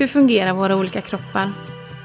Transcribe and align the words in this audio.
Hur 0.00 0.06
fungerar 0.06 0.52
våra 0.52 0.76
olika 0.76 1.00
kroppar? 1.00 1.52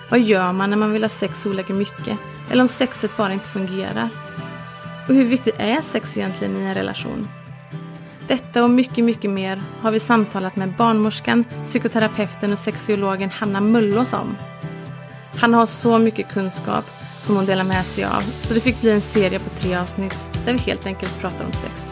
Vad 0.09 0.19
gör 0.19 0.53
man 0.53 0.69
när 0.69 0.77
man 0.77 0.91
vill 0.91 1.03
ha 1.03 1.09
sex 1.09 1.45
olika 1.45 1.73
mycket? 1.73 2.17
Eller 2.51 2.61
om 2.61 2.67
sexet 2.67 3.17
bara 3.17 3.33
inte 3.33 3.49
fungerar? 3.49 4.09
Och 5.07 5.15
hur 5.15 5.25
viktigt 5.25 5.55
är 5.57 5.81
sex 5.81 6.17
egentligen 6.17 6.57
i 6.57 6.63
en 6.63 6.73
relation? 6.73 7.27
Detta 8.27 8.63
och 8.63 8.69
mycket, 8.69 9.03
mycket 9.03 9.31
mer 9.31 9.61
har 9.81 9.91
vi 9.91 9.99
samtalat 9.99 10.55
med 10.55 10.73
barnmorskan, 10.77 11.45
psykoterapeuten 11.63 12.53
och 12.53 12.59
sexologen 12.59 13.29
Hanna 13.29 13.61
Mullås 13.61 14.13
om. 14.13 14.35
Han 15.35 15.53
har 15.53 15.65
så 15.65 15.99
mycket 15.99 16.29
kunskap 16.29 16.85
som 17.21 17.35
hon 17.35 17.45
delar 17.45 17.63
med 17.63 17.85
sig 17.85 18.03
av 18.03 18.21
så 18.21 18.53
det 18.53 18.59
fick 18.59 18.81
bli 18.81 18.91
en 18.91 19.01
serie 19.01 19.39
på 19.39 19.49
tre 19.49 19.75
avsnitt 19.75 20.17
där 20.45 20.53
vi 20.53 20.59
helt 20.59 20.85
enkelt 20.85 21.19
pratar 21.19 21.45
om 21.45 21.51
sex. 21.51 21.85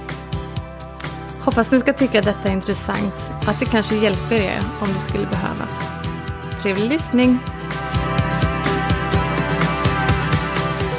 Hoppas 1.39 1.71
ni 1.71 1.79
ska 1.79 1.93
tycka 1.93 2.19
att 2.19 2.25
detta 2.25 2.49
är 2.49 2.53
intressant 2.53 3.31
och 3.41 3.49
att 3.49 3.59
det 3.59 3.65
kanske 3.65 3.95
hjälper 3.95 4.35
er 4.35 4.59
om 4.81 4.87
det 4.87 4.99
skulle 4.99 5.25
behövas. 5.25 5.82
Trevlig 6.63 6.89
lyssning! 6.89 7.39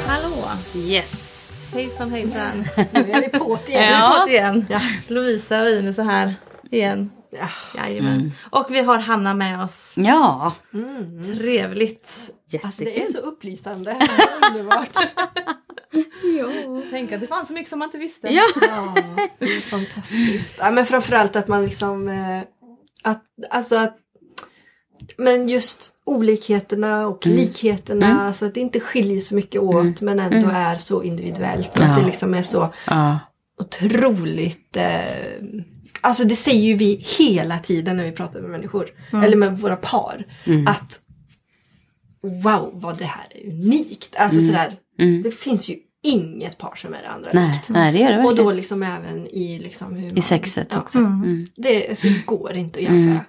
Hallå! 0.07 0.47
Yes. 0.75 1.45
Hejsan 1.73 2.11
hejsan! 2.11 2.65
Nu 2.91 3.11
är 3.11 3.21
vi 3.21 3.39
på 3.39 3.57
igen. 3.67 3.83
Ja. 3.83 4.25
Ja. 4.27 4.27
igen. 4.29 4.65
Ja. 4.69 4.81
Lovisa 5.07 5.61
och 5.61 5.69
Ines 5.69 5.99
är 5.99 6.03
här 6.03 6.33
igen. 6.71 7.11
Ja. 7.29 7.49
Jajamän. 7.75 8.13
Mm. 8.13 8.31
Och 8.49 8.67
vi 8.69 8.79
har 8.79 8.97
Hanna 8.99 9.33
med 9.33 9.63
oss. 9.63 9.93
Ja, 9.97 10.53
Trevligt. 11.37 12.31
Alltså 12.63 12.83
det 12.83 13.01
är 13.03 13.07
så 13.07 13.17
upplysande. 13.17 13.91
Underbart. 14.51 14.97
Tänk 16.89 17.11
att 17.11 17.21
det 17.21 17.27
fanns 17.27 17.47
så 17.47 17.53
mycket 17.53 17.69
som 17.69 17.79
man 17.79 17.87
inte 17.87 17.97
visste. 17.97 18.27
Ja. 18.27 18.43
Ja, 18.61 18.93
det 19.39 19.45
är 19.45 19.61
fantastiskt. 19.61 20.55
Ja, 20.59 20.71
men 20.71 20.85
framförallt 20.85 21.35
att 21.35 21.47
man 21.47 21.65
liksom... 21.65 22.07
Eh, 22.07 22.41
att, 23.03 23.23
alltså 23.49 23.75
att, 23.75 23.97
men 25.17 25.49
just 25.49 25.91
olikheterna 26.05 27.07
och 27.07 27.25
Mm. 27.25 27.37
likheterna. 27.37 28.05
Mm. 28.05 28.17
Alltså 28.19 28.45
att 28.45 28.53
det 28.53 28.59
inte 28.59 28.79
skiljer 28.79 29.19
så 29.19 29.35
mycket 29.35 29.61
åt 29.61 30.01
men 30.01 30.19
ändå 30.19 30.37
Mm. 30.37 30.49
är 30.55 30.75
så 30.77 31.03
individuellt. 31.03 31.69
Och 31.75 31.81
Ja. 31.81 31.85
att 31.85 31.99
det 31.99 32.05
liksom 32.05 32.33
är 32.33 32.43
så 32.43 32.73
Ja. 32.87 33.19
otroligt... 33.61 34.77
Eh, 34.77 35.01
alltså 36.01 36.23
det 36.23 36.35
säger 36.35 36.61
ju 36.63 36.73
vi 36.75 37.05
hela 37.17 37.59
tiden 37.59 37.97
när 37.97 38.03
vi 38.05 38.11
pratar 38.11 38.41
med 38.41 38.49
människor. 38.49 38.89
Eller 39.13 39.37
med 39.37 39.57
våra 39.59 39.75
par. 39.75 40.25
Mm. 40.45 40.67
Att 40.67 40.99
wow 42.21 42.71
vad 42.73 42.97
det 42.97 43.05
här 43.05 43.25
är 43.35 43.49
unikt. 43.51 44.15
Alltså 44.17 44.41
sådär. 44.41 44.73
Mm. 44.99 45.21
Det 45.21 45.31
finns 45.31 45.69
ju 45.69 45.75
inget 46.03 46.57
par 46.57 46.75
som 46.75 46.93
är 46.93 46.97
det 47.03 47.09
andra 47.09 47.29
Nej, 47.33 47.47
likt. 47.51 47.69
nej, 47.69 47.93
det 47.93 47.99
gör 47.99 48.11
det 48.11 48.17
Och 48.17 48.23
verkligen. 48.25 48.45
då 48.45 48.53
liksom 48.53 48.83
även 48.83 49.27
i 49.27 49.59
liksom 49.59 49.95
hur 49.95 50.09
man, 50.09 50.17
I 50.17 50.21
sexet 50.21 50.67
ja, 50.71 50.79
också. 50.79 50.97
Mm. 50.97 51.47
Det, 51.55 51.89
alltså, 51.89 52.07
det 52.07 52.25
går 52.25 52.53
inte 52.53 52.79
att 52.79 52.85
Mm. 52.85 53.07
jämföra. 53.07 53.25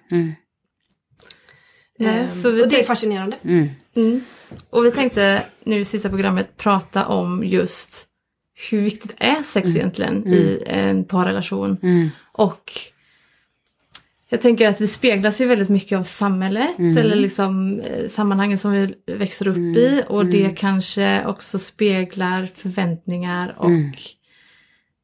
Mm. 2.01 2.13
Nej, 2.13 2.23
Ehm, 2.23 2.29
så 2.29 2.51
vi 2.51 2.65
och 2.65 2.69
det 2.69 2.81
är 2.81 2.85
fascinerande. 2.85 3.37
Mm. 3.45 3.69
Mm. 3.97 4.21
Och 4.71 4.85
vi 4.85 4.91
tänkte 4.91 5.43
nu 5.65 5.77
i 5.81 5.85
sista 5.85 6.09
programmet 6.09 6.57
prata 6.57 7.07
om 7.07 7.45
just 7.45 8.07
hur 8.71 8.81
viktigt 8.81 9.15
är 9.19 9.43
sex 9.43 9.77
egentligen 9.77 10.27
i 10.27 10.63
en 10.67 11.05
parrelation. 11.05 11.77
Mm. 11.83 12.09
Och 12.33 12.73
jag 14.29 14.41
tänker 14.41 14.69
att 14.69 14.81
vi 14.81 14.87
speglas 14.87 15.41
ju 15.41 15.47
väldigt 15.47 15.69
mycket 15.69 15.99
av 15.99 16.03
samhället 16.03 16.79
Mm. 16.79 16.97
eller 16.99 17.17
liksom 17.17 17.81
eh, 17.81 18.09
sammanhangen 18.09 18.59
som 18.59 18.73
vi 18.73 18.95
växer 19.07 19.49
upp 19.49 19.57
i 19.57 20.03
och 20.09 20.27
det 20.27 20.51
kanske 20.57 21.25
också 21.27 21.59
speglar 21.59 22.49
förväntningar 22.55 23.55
och 23.59 23.69
Mm. 23.71 23.93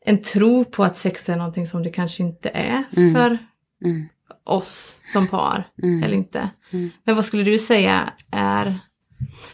en 0.05 0.23
tro 0.23 0.65
på 0.65 0.85
att 0.85 0.97
sex 0.99 1.29
är 1.29 1.37
någonting 1.37 1.67
som 1.67 1.83
det 1.83 1.91
kanske 1.91 2.23
inte 2.23 2.49
är 2.49 2.85
Mm. 2.97 3.15
för 3.15 3.39
Mm. 3.85 4.09
Oss 4.45 4.99
som 5.13 5.29
par. 5.29 5.69
Mm. 5.83 6.03
Eller 6.05 6.15
inte. 6.17 6.49
Mm. 6.71 6.91
Men 7.05 7.15
vad 7.17 7.25
skulle 7.25 7.43
du 7.43 7.59
säga 7.59 8.13
är... 8.31 8.75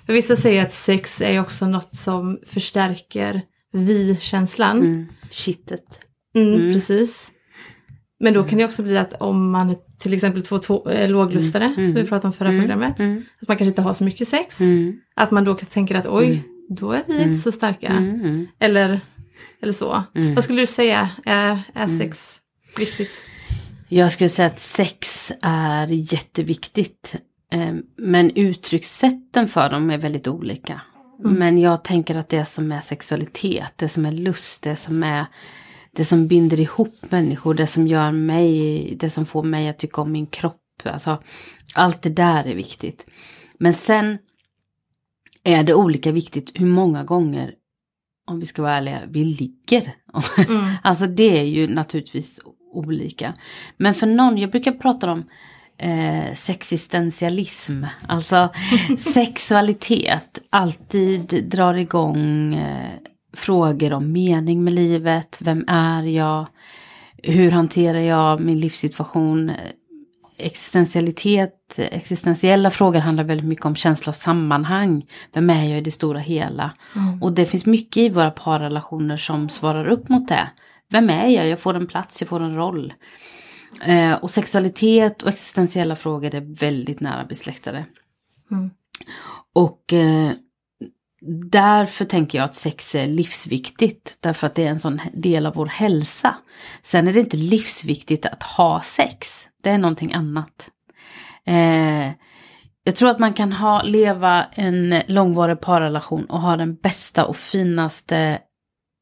För 0.07 0.13
vissa 0.13 0.37
säger 0.37 0.63
att 0.65 0.73
sex 0.73 1.21
är 1.21 1.41
också 1.41 1.67
något 1.67 1.95
som 1.95 2.39
förstärker 2.47 3.43
vi-känslan. 3.73 4.79
Mm. 4.79 5.07
Kittet. 5.31 6.01
Mm, 6.35 6.55
Mm. 6.55 6.73
Precis. 6.73 7.33
Men 8.21 8.35
då 8.35 8.45
kan 8.45 8.59
det 8.59 8.65
också 8.65 8.83
bli 8.83 8.99
att 8.99 9.13
om 9.23 9.51
man 9.51 9.71
är 9.71 9.77
till 9.99 10.15
exempel 10.15 10.43
två, 10.43 10.59
två 10.59 10.89
äh, 10.91 11.11
låglustade, 11.11 11.65
Mm. 11.65 11.85
som 11.85 11.95
vi 11.95 12.05
pratade 12.09 12.27
om 12.27 12.33
förra 12.33 12.49
Mm. 12.49 12.61
programmet. 12.61 12.99
Mm. 13.01 13.25
Att 13.43 13.49
man 13.49 13.57
kanske 13.57 13.69
inte 13.71 13.83
har 13.83 13.93
så 13.93 14.05
mycket 14.05 14.29
sex. 14.29 14.61
Mm. 14.61 14.97
Att 15.17 15.31
man 15.31 15.45
då 15.45 15.55
tänker 15.55 15.95
att 15.95 16.07
oj, 16.07 16.27
Mm. 16.27 16.39
då 16.77 16.93
är 16.93 17.03
vi 17.07 17.15
Mm. 17.15 17.29
inte 17.29 17.41
så 17.41 17.53
starka. 17.53 17.87
Mm. 17.89 18.15
Mm. 18.15 18.47
Eller, 18.61 19.01
eller 19.63 19.73
så. 19.73 20.03
Mm. 20.15 20.35
Vad 20.35 20.45
skulle 20.45 20.63
du 20.63 20.67
säga 20.67 21.11
är, 21.27 21.63
är 21.75 21.87
sex 21.99 22.39
viktigt? 22.79 23.11
Jag 23.89 24.13
skulle 24.13 24.29
säga 24.29 24.47
att 24.47 24.61
sex 24.61 25.33
är 25.43 25.87
jätteviktigt. 25.87 27.17
eh, 27.53 27.75
Men 27.97 28.31
uttryckssätten 28.31 29.49
för 29.49 29.71
dem 29.71 29.91
är 29.91 29.99
väldigt 29.99 30.29
olika. 30.29 30.81
Men 31.25 31.59
jag 31.59 31.85
tänker 31.85 32.15
att 32.17 32.29
det 32.29 32.45
som 32.45 32.73
är 32.73 32.81
sexualitet, 32.81 33.73
det 33.77 33.89
som 33.89 34.07
är 34.07 34.13
lust, 34.13 34.63
det 34.63 34.77
som 34.77 35.03
är 35.03 35.27
det 35.93 36.05
som 36.05 36.27
binder 36.27 36.61
ihop 36.61 36.97
människor, 37.11 37.55
det 37.55 37.67
som 37.67 37.87
gör 37.87 38.13
mig, 38.13 38.95
det 39.01 39.11
som 39.11 39.27
får 39.27 39.43
mig 39.43 39.69
att 39.69 39.79
tycka 39.79 40.01
om 40.01 40.13
min 40.13 40.27
kropp. 40.27 40.63
Alltså, 40.85 41.23
allt 41.75 42.03
det 42.03 42.11
där 42.11 42.45
är 42.47 42.55
viktigt. 42.55 43.07
Men 43.59 43.75
sen 43.75 44.19
är 45.45 45.63
det 45.63 45.75
olika 45.75 46.13
viktigt 46.13 46.53
hur 46.55 46.67
många 46.67 47.05
gånger, 47.05 47.55
om 48.27 48.41
vi 48.41 48.47
ska 48.47 48.63
vara 48.63 48.77
ärliga, 48.77 49.01
vi 49.09 49.25
ligger. 49.25 49.95
Mm. 50.49 50.65
Alltså 50.83 51.07
det 51.07 51.39
är 51.39 51.45
ju 51.45 51.69
naturligtvis 51.69 52.41
olika. 52.79 53.35
Men 53.77 53.95
för 53.95 54.07
någon, 54.07 54.39
jag 54.39 54.51
brukar 54.51 54.73
prata 54.73 55.13
om 55.13 55.25
eh, 55.79 56.35
sexistentialism. 56.35 57.85
Alltså 58.09 58.49
sexualitet 58.99 60.41
alltid 60.51 61.45
drar 61.49 61.75
igång 61.75 62.55
eh, 62.55 62.93
frågor 63.33 63.93
om 63.93 64.13
mening 64.13 64.65
med 64.65 64.73
livet. 64.73 65.39
Vem 65.41 65.65
är 65.69 66.03
jag? 66.03 66.47
Hur 67.23 67.51
hanterar 67.51 68.01
jag 68.01 68.41
min 68.41 68.59
livssituation? 68.59 69.53
Existentialitet, 70.41 71.79
existentiella 71.79 72.71
frågor 72.71 73.01
handlar 73.01 73.25
väldigt 73.25 73.47
mycket 73.47 73.67
om 73.67 73.75
känsla 73.75 74.11
av 74.11 74.15
sammanhang. 74.15 75.07
Vem 75.33 75.51
är 75.51 75.65
jag 75.65 75.79
i 75.79 75.81
det 75.81 75.91
stora 75.91 76.19
hela? 76.19 76.71
Mm. 76.97 77.23
Och 77.23 77.33
det 77.33 77.47
finns 77.47 77.67
mycket 77.67 77.97
i 77.97 78.09
våra 78.09 78.31
parrelationer 78.31 79.17
som 79.17 79.49
svarar 79.49 79.89
upp 79.89 80.09
mot 80.09 80.29
det. 80.29 80.49
Vem 80.91 81.11
är 81.11 81.29
jag? 81.29 81.49
Jag 81.49 81.61
får 81.61 81.75
en 81.75 81.87
plats, 81.87 82.21
jag 82.21 82.29
får 82.29 82.41
en 82.41 82.57
roll. 82.57 82.95
Eh, 83.83 84.13
och 84.13 84.31
sexualitet 84.31 85.23
och 85.23 85.29
existentiella 85.29 85.97
frågor 85.97 86.35
är 86.35 86.59
väldigt 86.59 87.01
nära 87.01 87.25
besläktade. 87.25 87.85
Mm. 88.51 88.71
Och 89.55 89.93
eh, 89.93 90.33
därför 91.51 92.05
tänker 92.05 92.39
jag 92.39 92.45
att 92.45 92.55
sex 92.55 92.95
är 92.95 93.07
livsviktigt. 93.07 94.19
Därför 94.21 94.47
att 94.47 94.55
det 94.55 94.65
är 94.65 94.71
en 94.71 94.81
sån 94.81 95.01
del 95.13 95.47
av 95.47 95.55
vår 95.55 95.67
hälsa. 95.67 96.35
Sen 96.83 97.09
är 97.09 97.13
det 97.13 97.21
inte 97.21 97.37
livsviktigt 97.37 98.27
att 98.27 98.43
ha 98.43 98.81
sex. 98.83 99.49
Det 99.63 99.71
är 99.71 99.79
någonting 99.79 100.13
annat. 100.13 100.71
Eh, 101.45 102.11
jag 102.85 102.97
tror 102.97 103.11
att 103.11 103.19
man 103.19 103.33
kan 103.33 103.53
ha, 103.53 103.83
leva 103.83 104.45
en 104.45 105.03
långvarig 105.07 105.61
parrelation 105.61 106.25
och 106.25 106.41
ha 106.41 106.57
den 106.57 106.75
bästa 106.75 107.25
och 107.25 107.37
finaste 107.37 108.39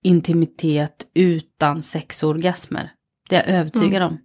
intimitet 0.06 1.10
utan 1.14 1.82
sexorgasmer. 1.82 2.90
Det 3.28 3.36
är 3.36 3.50
jag 3.50 3.60
övertygad 3.60 4.02
om. 4.02 4.18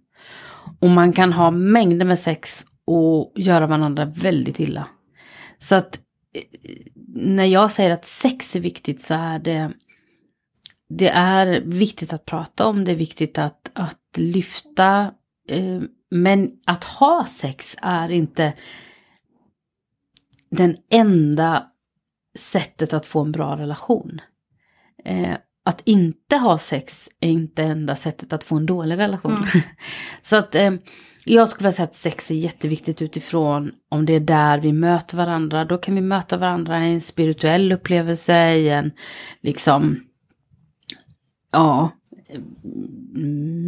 Och 0.80 0.90
man 0.90 1.12
kan 1.12 1.32
ha 1.32 1.50
mängder 1.50 2.06
med 2.06 2.18
sex 2.18 2.64
och 2.84 3.32
göra 3.36 3.66
varandra 3.66 4.04
väldigt 4.04 4.60
illa. 4.60 4.88
Så 5.58 5.74
att 5.74 6.00
eh, 6.34 6.42
när 7.14 7.44
jag 7.44 7.70
säger 7.70 7.90
att 7.90 8.04
sex 8.04 8.56
är 8.56 8.60
viktigt 8.60 9.02
så 9.02 9.14
är 9.14 9.38
det 9.38 9.72
det 10.98 11.08
är 11.08 11.60
viktigt 11.60 12.12
att 12.12 12.24
prata 12.24 12.66
om, 12.66 12.84
det 12.84 12.92
är 12.92 12.96
viktigt 12.96 13.38
att, 13.38 13.70
att 13.72 14.16
lyfta. 14.16 15.14
Eh, 15.48 15.80
men 16.10 16.50
att 16.66 16.84
ha 16.84 17.24
sex 17.24 17.76
är 17.82 18.08
inte 18.08 18.52
den 20.50 20.76
enda 20.90 21.66
sättet 22.38 22.92
att 22.92 23.06
få 23.06 23.20
en 23.20 23.32
bra 23.32 23.56
relation. 23.56 24.20
Eh, 25.04 25.36
att 25.72 25.82
inte 25.84 26.36
ha 26.36 26.58
sex 26.58 27.08
är 27.20 27.28
inte 27.28 27.62
enda 27.62 27.96
sättet 27.96 28.32
att 28.32 28.44
få 28.44 28.56
en 28.56 28.66
dålig 28.66 28.98
relation. 28.98 29.32
Mm. 29.32 29.46
Så 30.22 30.36
att 30.36 30.54
eh, 30.54 30.72
jag 31.24 31.48
skulle 31.48 31.64
vilja 31.64 31.72
säga 31.72 31.84
att 31.84 31.94
sex 31.94 32.30
är 32.30 32.34
jätteviktigt 32.34 33.02
utifrån 33.02 33.72
om 33.88 34.06
det 34.06 34.12
är 34.12 34.20
där 34.20 34.58
vi 34.58 34.72
möter 34.72 35.16
varandra. 35.16 35.64
Då 35.64 35.78
kan 35.78 35.94
vi 35.94 36.00
möta 36.00 36.36
varandra 36.36 36.86
i 36.86 36.92
en 36.92 37.00
spirituell 37.00 37.72
upplevelse, 37.72 38.52
i 38.52 38.68
en 38.68 38.90
liksom, 39.40 40.00
ja, 41.52 41.90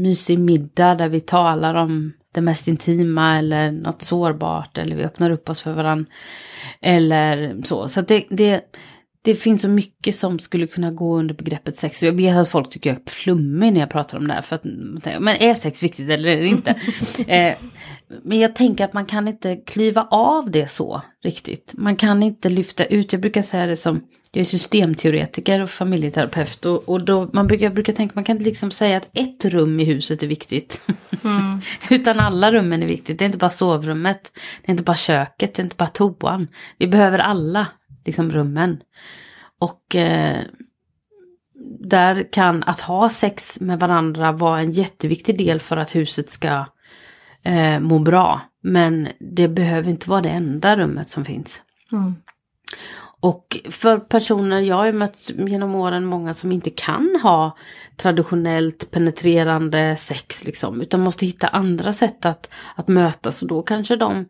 mysig 0.03 0.39
middag 0.39 0.95
där 0.95 1.09
vi 1.09 1.21
talar 1.21 1.75
om 1.75 2.13
det 2.33 2.41
mest 2.41 2.69
intima 2.69 3.39
eller 3.39 3.73
något 3.73 4.03
sårbart 4.03 4.79
eller 4.79 4.97
vi 4.97 5.05
öppnar 5.05 5.31
upp 5.31 5.49
oss 5.49 5.61
för 5.61 5.73
varandra. 5.73 6.11
Eller 6.81 7.63
så. 7.65 7.89
Så 7.89 8.01
att 8.01 8.09
det, 8.09 8.25
det, 8.31 8.61
det 9.25 9.35
finns 9.35 9.63
så 9.63 9.69
mycket 9.69 10.17
som 10.17 10.39
skulle 10.39 10.67
kunna 10.67 10.91
gå 10.91 11.19
under 11.19 11.35
begreppet 11.35 11.77
sex. 11.77 12.03
Jag 12.03 12.13
vet 12.13 12.37
att 12.37 12.49
folk 12.49 12.71
tycker 12.71 12.91
jag 12.91 12.97
är 12.97 13.11
flummig 13.11 13.73
när 13.73 13.81
jag 13.81 13.91
pratar 13.91 14.19
om 14.19 14.29
det 14.29 14.35
här. 14.35 14.43
För 14.43 14.57
att, 14.57 14.65
men 15.21 15.29
är 15.29 15.55
sex 15.55 15.83
viktigt 15.83 16.11
eller 16.11 16.29
är 16.29 16.41
det 16.41 16.47
inte? 16.47 16.75
eh, 17.27 17.55
men 18.23 18.39
jag 18.39 18.57
tänker 18.57 18.85
att 18.85 18.93
man 18.93 19.07
kan 19.07 19.29
inte 19.29 19.57
klyva 19.57 20.09
av 20.11 20.51
det 20.51 20.71
så 20.71 21.03
riktigt. 21.23 21.75
Man 21.77 21.97
kan 21.97 22.23
inte 22.23 22.49
lyfta 22.49 22.85
ut, 22.85 23.13
jag 23.13 23.23
brukar 23.23 23.43
säga 23.43 23.67
det 23.67 23.77
som, 23.77 24.01
jag 24.33 24.41
är 24.41 24.45
systemteoretiker 24.45 25.63
och 25.63 25.71
familjeterapeut. 25.71 26.67
Och, 26.67 26.89
och 26.89 27.05
då, 27.05 27.31
man 27.33 27.47
brukar, 27.47 27.67
jag 27.67 27.75
brukar 27.75 27.93
tänka, 27.93 28.13
man 28.15 28.25
kan 28.25 28.37
inte 28.37 28.49
liksom 28.49 28.71
säga 28.71 28.97
att 28.97 29.09
ett 29.13 29.45
rum 29.45 29.81
i 29.81 29.85
huset 29.85 30.23
är 30.23 30.27
viktigt. 30.27 30.83
Mm. 31.25 31.61
Utan 31.91 32.21
alla 32.21 32.51
rummen 32.51 32.83
är 32.83 32.87
viktigt. 32.87 33.19
Det 33.19 33.25
är 33.25 33.27
inte 33.27 33.39
bara 33.39 33.51
sovrummet, 33.51 34.33
det 34.63 34.69
är 34.69 34.73
inte 34.73 34.85
bara 34.85 34.97
köket, 34.97 35.55
det 35.55 35.63
är 35.63 35.65
inte 35.65 35.77
bara 35.77 35.89
toan. 35.89 36.49
Vi 36.79 36.87
behöver 36.87 37.19
alla 37.19 37.67
liksom 38.05 38.31
rummen. 38.31 38.83
Och 39.59 39.97
eh, 39.97 40.43
där 41.81 42.33
kan 42.33 42.63
att 42.63 42.81
ha 42.81 43.09
sex 43.09 43.61
med 43.61 43.81
varandra 43.81 44.33
vara 44.33 44.61
en 44.61 44.73
jätteviktig 44.73 45.39
del 45.39 45.61
för 45.61 45.77
att 45.77 45.95
huset 45.95 46.31
ska 46.31 46.65
eh, 47.43 47.81
må 47.81 47.99
bra. 47.99 48.41
Men 48.63 49.09
det 49.21 49.49
behöver 49.49 49.91
inte 49.91 50.11
vara 50.11 50.21
det 50.21 50.29
enda 50.29 50.77
rummet 50.77 51.09
som 51.09 51.25
finns. 51.25 51.63
Mm. 51.93 52.15
Och 53.21 53.59
för 53.71 53.99
personer, 53.99 54.61
jag 54.61 54.77
har 54.77 54.87
ju 54.87 54.93
mött 54.93 55.31
genom 55.37 55.75
åren 55.75 56.05
många 56.05 56.35
som 56.35 56.53
inte 56.53 56.71
kan 56.71 57.21
ha 57.23 57.57
traditionellt 57.97 58.91
penetrerande 58.91 59.97
sex 59.97 60.45
liksom, 60.45 60.81
utan 60.81 61.01
måste 61.01 61.27
hitta 61.27 61.49
andra 61.49 61.93
sätt 61.93 62.27
att, 62.27 62.51
att 62.75 62.89
mötas 62.89 63.43
och 63.43 63.49
då 63.49 63.63
kanske 63.63 63.97
de 63.97 64.27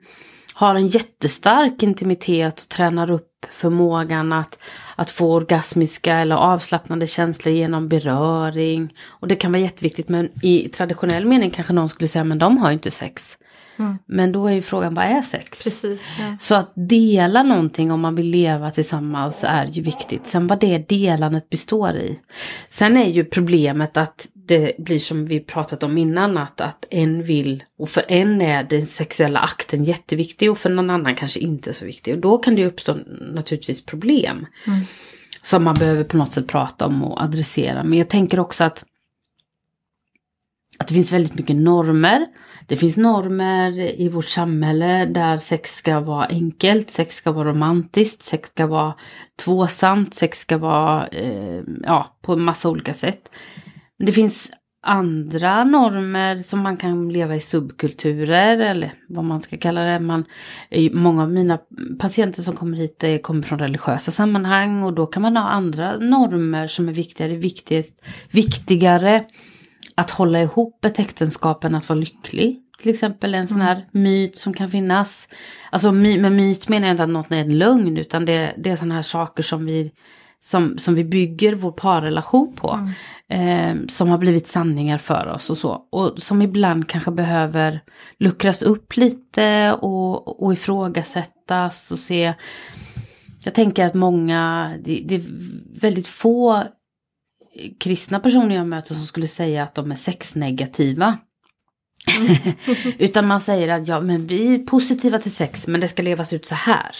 har 0.54 0.74
en 0.74 0.86
jättestark 0.86 1.82
intimitet 1.82 2.60
och 2.60 2.68
tränar 2.68 3.10
upp 3.10 3.46
förmågan 3.50 4.32
att, 4.32 4.58
att 4.96 5.10
få 5.10 5.32
orgasmiska 5.34 6.14
eller 6.14 6.36
avslappnande 6.36 7.06
känslor 7.06 7.54
genom 7.54 7.88
beröring. 7.88 8.94
Och 9.06 9.28
det 9.28 9.36
kan 9.36 9.52
vara 9.52 9.62
jätteviktigt 9.62 10.08
men 10.08 10.28
i 10.42 10.68
traditionell 10.68 11.24
mening 11.24 11.50
kanske 11.50 11.72
någon 11.72 11.88
skulle 11.88 12.08
säga 12.08 12.24
men 12.24 12.38
de 12.38 12.58
har 12.58 12.70
inte 12.70 12.90
sex. 12.90 13.38
Mm. 13.78 13.98
Men 14.06 14.32
då 14.32 14.46
är 14.46 14.52
ju 14.52 14.62
frågan 14.62 14.94
vad 14.94 15.04
är 15.04 15.22
sex? 15.22 15.64
Precis, 15.64 16.02
ja. 16.18 16.36
Så 16.40 16.54
att 16.54 16.72
dela 16.74 17.42
någonting 17.42 17.92
om 17.92 18.00
man 18.00 18.14
vill 18.14 18.26
leva 18.26 18.70
tillsammans 18.70 19.44
är 19.44 19.66
ju 19.66 19.82
viktigt. 19.82 20.26
Sen 20.26 20.46
vad 20.46 20.60
det 20.60 20.88
delandet 20.88 21.50
består 21.50 21.92
i. 21.92 22.20
Sen 22.68 22.96
är 22.96 23.10
ju 23.10 23.24
problemet 23.24 23.96
att 23.96 24.26
det 24.46 24.74
blir 24.78 24.98
som 24.98 25.26
vi 25.26 25.40
pratat 25.40 25.82
om 25.82 25.98
innan 25.98 26.38
att, 26.38 26.60
att 26.60 26.86
en 26.90 27.22
vill 27.22 27.64
och 27.78 27.88
för 27.88 28.04
en 28.08 28.40
är 28.40 28.64
den 28.64 28.86
sexuella 28.86 29.40
akten 29.40 29.84
jätteviktig 29.84 30.50
och 30.50 30.58
för 30.58 30.70
någon 30.70 30.90
annan 30.90 31.16
kanske 31.16 31.40
inte 31.40 31.72
så 31.72 31.84
viktig. 31.84 32.14
Och 32.14 32.20
då 32.20 32.38
kan 32.38 32.56
det 32.56 32.66
uppstå 32.66 32.98
naturligtvis 33.34 33.84
problem. 33.84 34.46
Mm. 34.66 34.80
Som 35.42 35.64
man 35.64 35.74
behöver 35.74 36.04
på 36.04 36.16
något 36.16 36.32
sätt 36.32 36.46
prata 36.46 36.86
om 36.86 37.04
och 37.04 37.22
adressera. 37.22 37.84
Men 37.84 37.98
jag 37.98 38.08
tänker 38.08 38.40
också 38.40 38.64
att 38.64 38.84
att 40.78 40.88
det 40.88 40.94
finns 40.94 41.12
väldigt 41.12 41.34
mycket 41.34 41.56
normer. 41.56 42.26
Det 42.66 42.76
finns 42.76 42.96
normer 42.96 44.00
i 44.00 44.08
vårt 44.08 44.28
samhälle 44.28 45.06
där 45.06 45.38
sex 45.38 45.74
ska 45.74 46.00
vara 46.00 46.26
enkelt, 46.26 46.90
sex 46.90 47.16
ska 47.16 47.32
vara 47.32 47.48
romantiskt, 47.48 48.22
sex 48.22 48.48
ska 48.48 48.66
vara 48.66 48.94
tvåsamt, 49.44 50.14
sex 50.14 50.38
ska 50.38 50.58
vara 50.58 51.06
eh, 51.06 51.62
ja, 51.82 52.16
på 52.22 52.32
en 52.32 52.42
massa 52.42 52.68
olika 52.68 52.94
sätt. 52.94 53.30
Det 54.06 54.12
finns 54.12 54.50
andra 54.86 55.64
normer 55.64 56.36
som 56.36 56.60
man 56.60 56.76
kan 56.76 57.08
leva 57.08 57.36
i 57.36 57.40
subkulturer 57.40 58.58
eller 58.58 58.92
vad 59.08 59.24
man 59.24 59.42
ska 59.42 59.56
kalla 59.56 59.80
det. 59.80 60.00
Man, 60.00 60.24
många 60.92 61.22
av 61.22 61.32
mina 61.32 61.58
patienter 61.98 62.42
som 62.42 62.56
kommer 62.56 62.76
hit 62.76 63.04
kommer 63.22 63.42
från 63.42 63.58
religiösa 63.58 64.10
sammanhang 64.10 64.82
och 64.82 64.92
då 64.92 65.06
kan 65.06 65.22
man 65.22 65.36
ha 65.36 65.48
andra 65.48 65.96
normer 65.96 66.66
som 66.66 66.88
är 66.88 66.92
viktigare, 66.92 67.36
viktigt, 67.36 68.04
viktigare 68.30 69.24
att 69.94 70.10
hålla 70.10 70.42
ihop 70.42 70.84
ett 70.84 70.98
äktenskap 70.98 71.64
än 71.64 71.74
att 71.74 71.88
vara 71.88 71.98
lycklig. 71.98 72.60
Till 72.78 72.90
exempel 72.90 73.34
en 73.34 73.48
sån 73.48 73.60
här 73.60 73.76
mm. 73.76 73.86
myt 73.90 74.36
som 74.36 74.52
kan 74.52 74.70
finnas. 74.70 75.28
Alltså 75.70 75.92
my, 75.92 76.18
med 76.18 76.32
myt 76.32 76.68
menar 76.68 76.86
jag 76.86 76.92
inte 76.92 77.02
att 77.02 77.08
något 77.08 77.32
är 77.32 77.36
en 77.36 77.58
lögn 77.58 77.96
utan 77.96 78.24
det, 78.24 78.54
det 78.56 78.70
är 78.70 78.76
såna 78.76 78.94
här 78.94 79.02
saker 79.02 79.42
som 79.42 79.66
vi, 79.66 79.92
som, 80.40 80.78
som 80.78 80.94
vi 80.94 81.04
bygger 81.04 81.54
vår 81.54 81.72
parrelation 81.72 82.54
på. 82.56 82.70
Mm. 82.70 82.90
Eh, 83.30 83.74
som 83.88 84.08
har 84.08 84.18
blivit 84.18 84.46
sanningar 84.46 84.98
för 84.98 85.26
oss 85.26 85.50
och 85.50 85.58
så. 85.58 85.86
Och 85.90 86.22
som 86.22 86.42
ibland 86.42 86.88
kanske 86.88 87.10
behöver 87.10 87.80
luckras 88.18 88.62
upp 88.62 88.96
lite 88.96 89.72
och, 89.72 90.42
och 90.44 90.52
ifrågasättas 90.52 91.92
och 91.92 91.98
se. 91.98 92.34
Jag 93.44 93.54
tänker 93.54 93.86
att 93.86 93.94
många, 93.94 94.72
det, 94.84 95.04
det 95.04 95.14
är 95.14 95.24
väldigt 95.80 96.06
få 96.06 96.62
kristna 97.80 98.20
personer 98.20 98.54
jag 98.54 98.66
möter 98.66 98.94
som 98.94 99.04
skulle 99.04 99.26
säga 99.26 99.62
att 99.62 99.74
de 99.74 99.90
är 99.90 99.96
sexnegativa. 99.96 101.18
Mm. 102.16 102.36
Utan 102.98 103.26
man 103.26 103.40
säger 103.40 103.68
att 103.68 103.88
ja, 103.88 104.00
men 104.00 104.26
vi 104.26 104.54
är 104.54 104.58
positiva 104.58 105.18
till 105.18 105.34
sex 105.34 105.68
men 105.68 105.80
det 105.80 105.88
ska 105.88 106.02
levas 106.02 106.32
ut 106.32 106.46
så 106.46 106.54
här. 106.54 106.96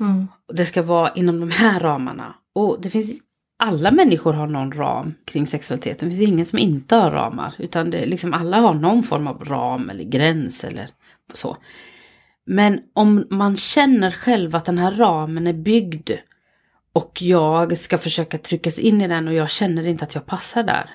Mm. 0.00 0.28
Det 0.52 0.64
ska 0.64 0.82
vara 0.82 1.12
inom 1.14 1.40
de 1.40 1.50
här 1.50 1.80
ramarna. 1.80 2.34
Och 2.54 2.78
det 2.82 2.90
finns, 2.90 3.20
alla 3.62 3.90
människor 3.90 4.32
har 4.32 4.46
någon 4.46 4.72
ram 4.72 5.14
kring 5.24 5.46
sexualiteten. 5.46 6.08
Det 6.08 6.16
finns 6.16 6.28
ingen 6.28 6.44
som 6.44 6.58
inte 6.58 6.96
har 6.96 7.10
ramar. 7.10 7.54
Utan 7.58 7.90
det, 7.90 8.06
liksom 8.06 8.34
alla 8.34 8.60
har 8.60 8.74
någon 8.74 9.02
form 9.02 9.26
av 9.26 9.44
ram 9.44 9.90
eller 9.90 10.04
gräns 10.04 10.64
eller 10.64 10.88
så. 11.34 11.56
Men 12.44 12.80
om 12.92 13.26
man 13.30 13.56
känner 13.56 14.10
själv 14.10 14.56
att 14.56 14.64
den 14.64 14.78
här 14.78 14.92
ramen 14.92 15.46
är 15.46 15.52
byggd 15.52 16.10
och 16.92 17.18
jag 17.22 17.78
ska 17.78 17.98
försöka 17.98 18.38
tryckas 18.38 18.78
in 18.78 19.02
i 19.02 19.08
den 19.08 19.28
och 19.28 19.34
jag 19.34 19.50
känner 19.50 19.88
inte 19.88 20.04
att 20.04 20.14
jag 20.14 20.26
passar 20.26 20.62
där. 20.62 20.90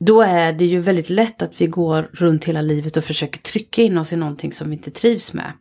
Då 0.00 0.22
är 0.22 0.52
det 0.52 0.64
ju 0.64 0.80
väldigt 0.80 1.10
lätt 1.10 1.42
att 1.42 1.60
vi 1.60 1.66
går 1.66 2.10
runt 2.12 2.44
hela 2.44 2.62
livet 2.62 2.96
och 2.96 3.04
försöker 3.04 3.40
trycka 3.40 3.82
in 3.82 3.98
oss 3.98 4.12
i 4.12 4.16
någonting 4.16 4.52
som 4.52 4.70
vi 4.70 4.76
inte 4.76 4.90
trivs 4.90 5.32
med. 5.32 5.52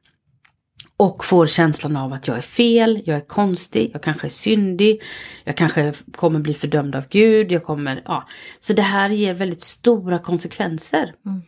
Och 1.04 1.26
får 1.26 1.48
känslan 1.48 1.98
av 1.98 2.14
att 2.14 2.28
jag 2.28 2.38
är 2.38 2.42
fel, 2.42 3.02
jag 3.06 3.18
är 3.18 3.28
konstig, 3.28 3.90
jag 3.94 4.04
kanske 4.04 4.28
är 4.28 4.30
syndig, 4.30 5.02
jag 5.44 5.58
kanske 5.58 5.94
kommer 6.16 6.40
bli 6.40 6.54
fördömd 6.54 6.96
av 6.96 7.04
Gud, 7.10 7.52
jag 7.52 7.64
kommer, 7.64 8.02
ja. 8.06 8.28
Så 8.60 8.74
det 8.74 8.82
här 8.82 9.10
ger 9.10 9.34
väldigt 9.34 9.62
stora 9.62 10.20
konsekvenser. 10.20 11.14
Mm. 11.26 11.42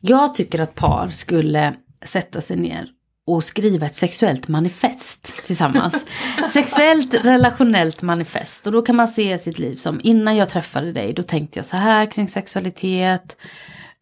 Jag 0.00 0.34
tycker 0.34 0.60
att 0.60 0.74
par 0.74 1.08
skulle 1.08 1.74
sätta 2.04 2.40
sig 2.40 2.56
ner 2.56 2.88
och 3.26 3.44
skriva 3.44 3.86
ett 3.86 3.94
sexuellt 3.94 4.48
manifest 4.48 5.46
tillsammans. 5.46 6.06
sexuellt 6.52 7.24
relationellt 7.24 8.02
manifest. 8.02 8.66
Och 8.66 8.72
då 8.72 8.82
kan 8.82 8.96
man 8.96 9.08
se 9.08 9.38
sitt 9.38 9.58
liv 9.58 9.76
som 9.76 10.00
innan 10.04 10.36
jag 10.36 10.48
träffade 10.48 10.92
dig, 10.92 11.12
då 11.12 11.22
tänkte 11.22 11.58
jag 11.58 11.66
så 11.66 11.76
här 11.76 12.10
kring 12.10 12.28
sexualitet. 12.28 13.36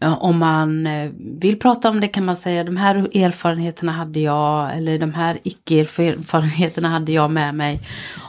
Om 0.03 0.39
man 0.39 0.87
eh, 0.87 1.11
vill 1.19 1.59
prata 1.59 1.91
om 1.91 2.01
det 2.01 2.09
kan 2.09 2.25
man 2.25 2.37
säga 2.37 2.65
de 2.65 2.77
här 2.77 3.17
erfarenheterna 3.17 3.93
hade 3.93 4.21
jag 4.21 4.77
eller 4.77 4.99
de 4.99 5.15
här 5.15 5.39
icke-erfarenheterna 5.43 6.89
hade 6.89 7.13
jag 7.13 7.31
med 7.31 7.55
mig. 7.55 7.81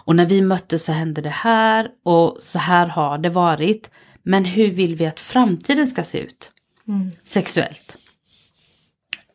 Och 0.05 0.15
när 0.15 0.25
vi 0.25 0.41
möttes 0.41 0.85
så 0.85 0.91
hände 0.91 1.21
det 1.21 1.29
här 1.29 1.87
och 2.03 2.37
så 2.39 2.59
här 2.59 2.87
har 2.87 3.17
det 3.17 3.29
varit. 3.29 3.91
Men 4.23 4.45
hur 4.45 4.71
vill 4.71 4.95
vi 4.95 5.05
att 5.05 5.19
framtiden 5.19 5.87
ska 5.87 6.03
se 6.03 6.19
ut? 6.19 6.51
Mm. 6.87 7.11
Sexuellt. 7.23 7.97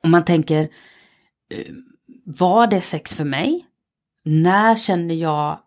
Om 0.02 0.10
man 0.10 0.24
tänker 0.24 0.68
var 2.24 2.66
det 2.66 2.80
sex 2.80 3.14
för 3.14 3.24
mig? 3.24 3.66
När 4.24 4.74
känner 4.74 5.14
jag 5.14 5.58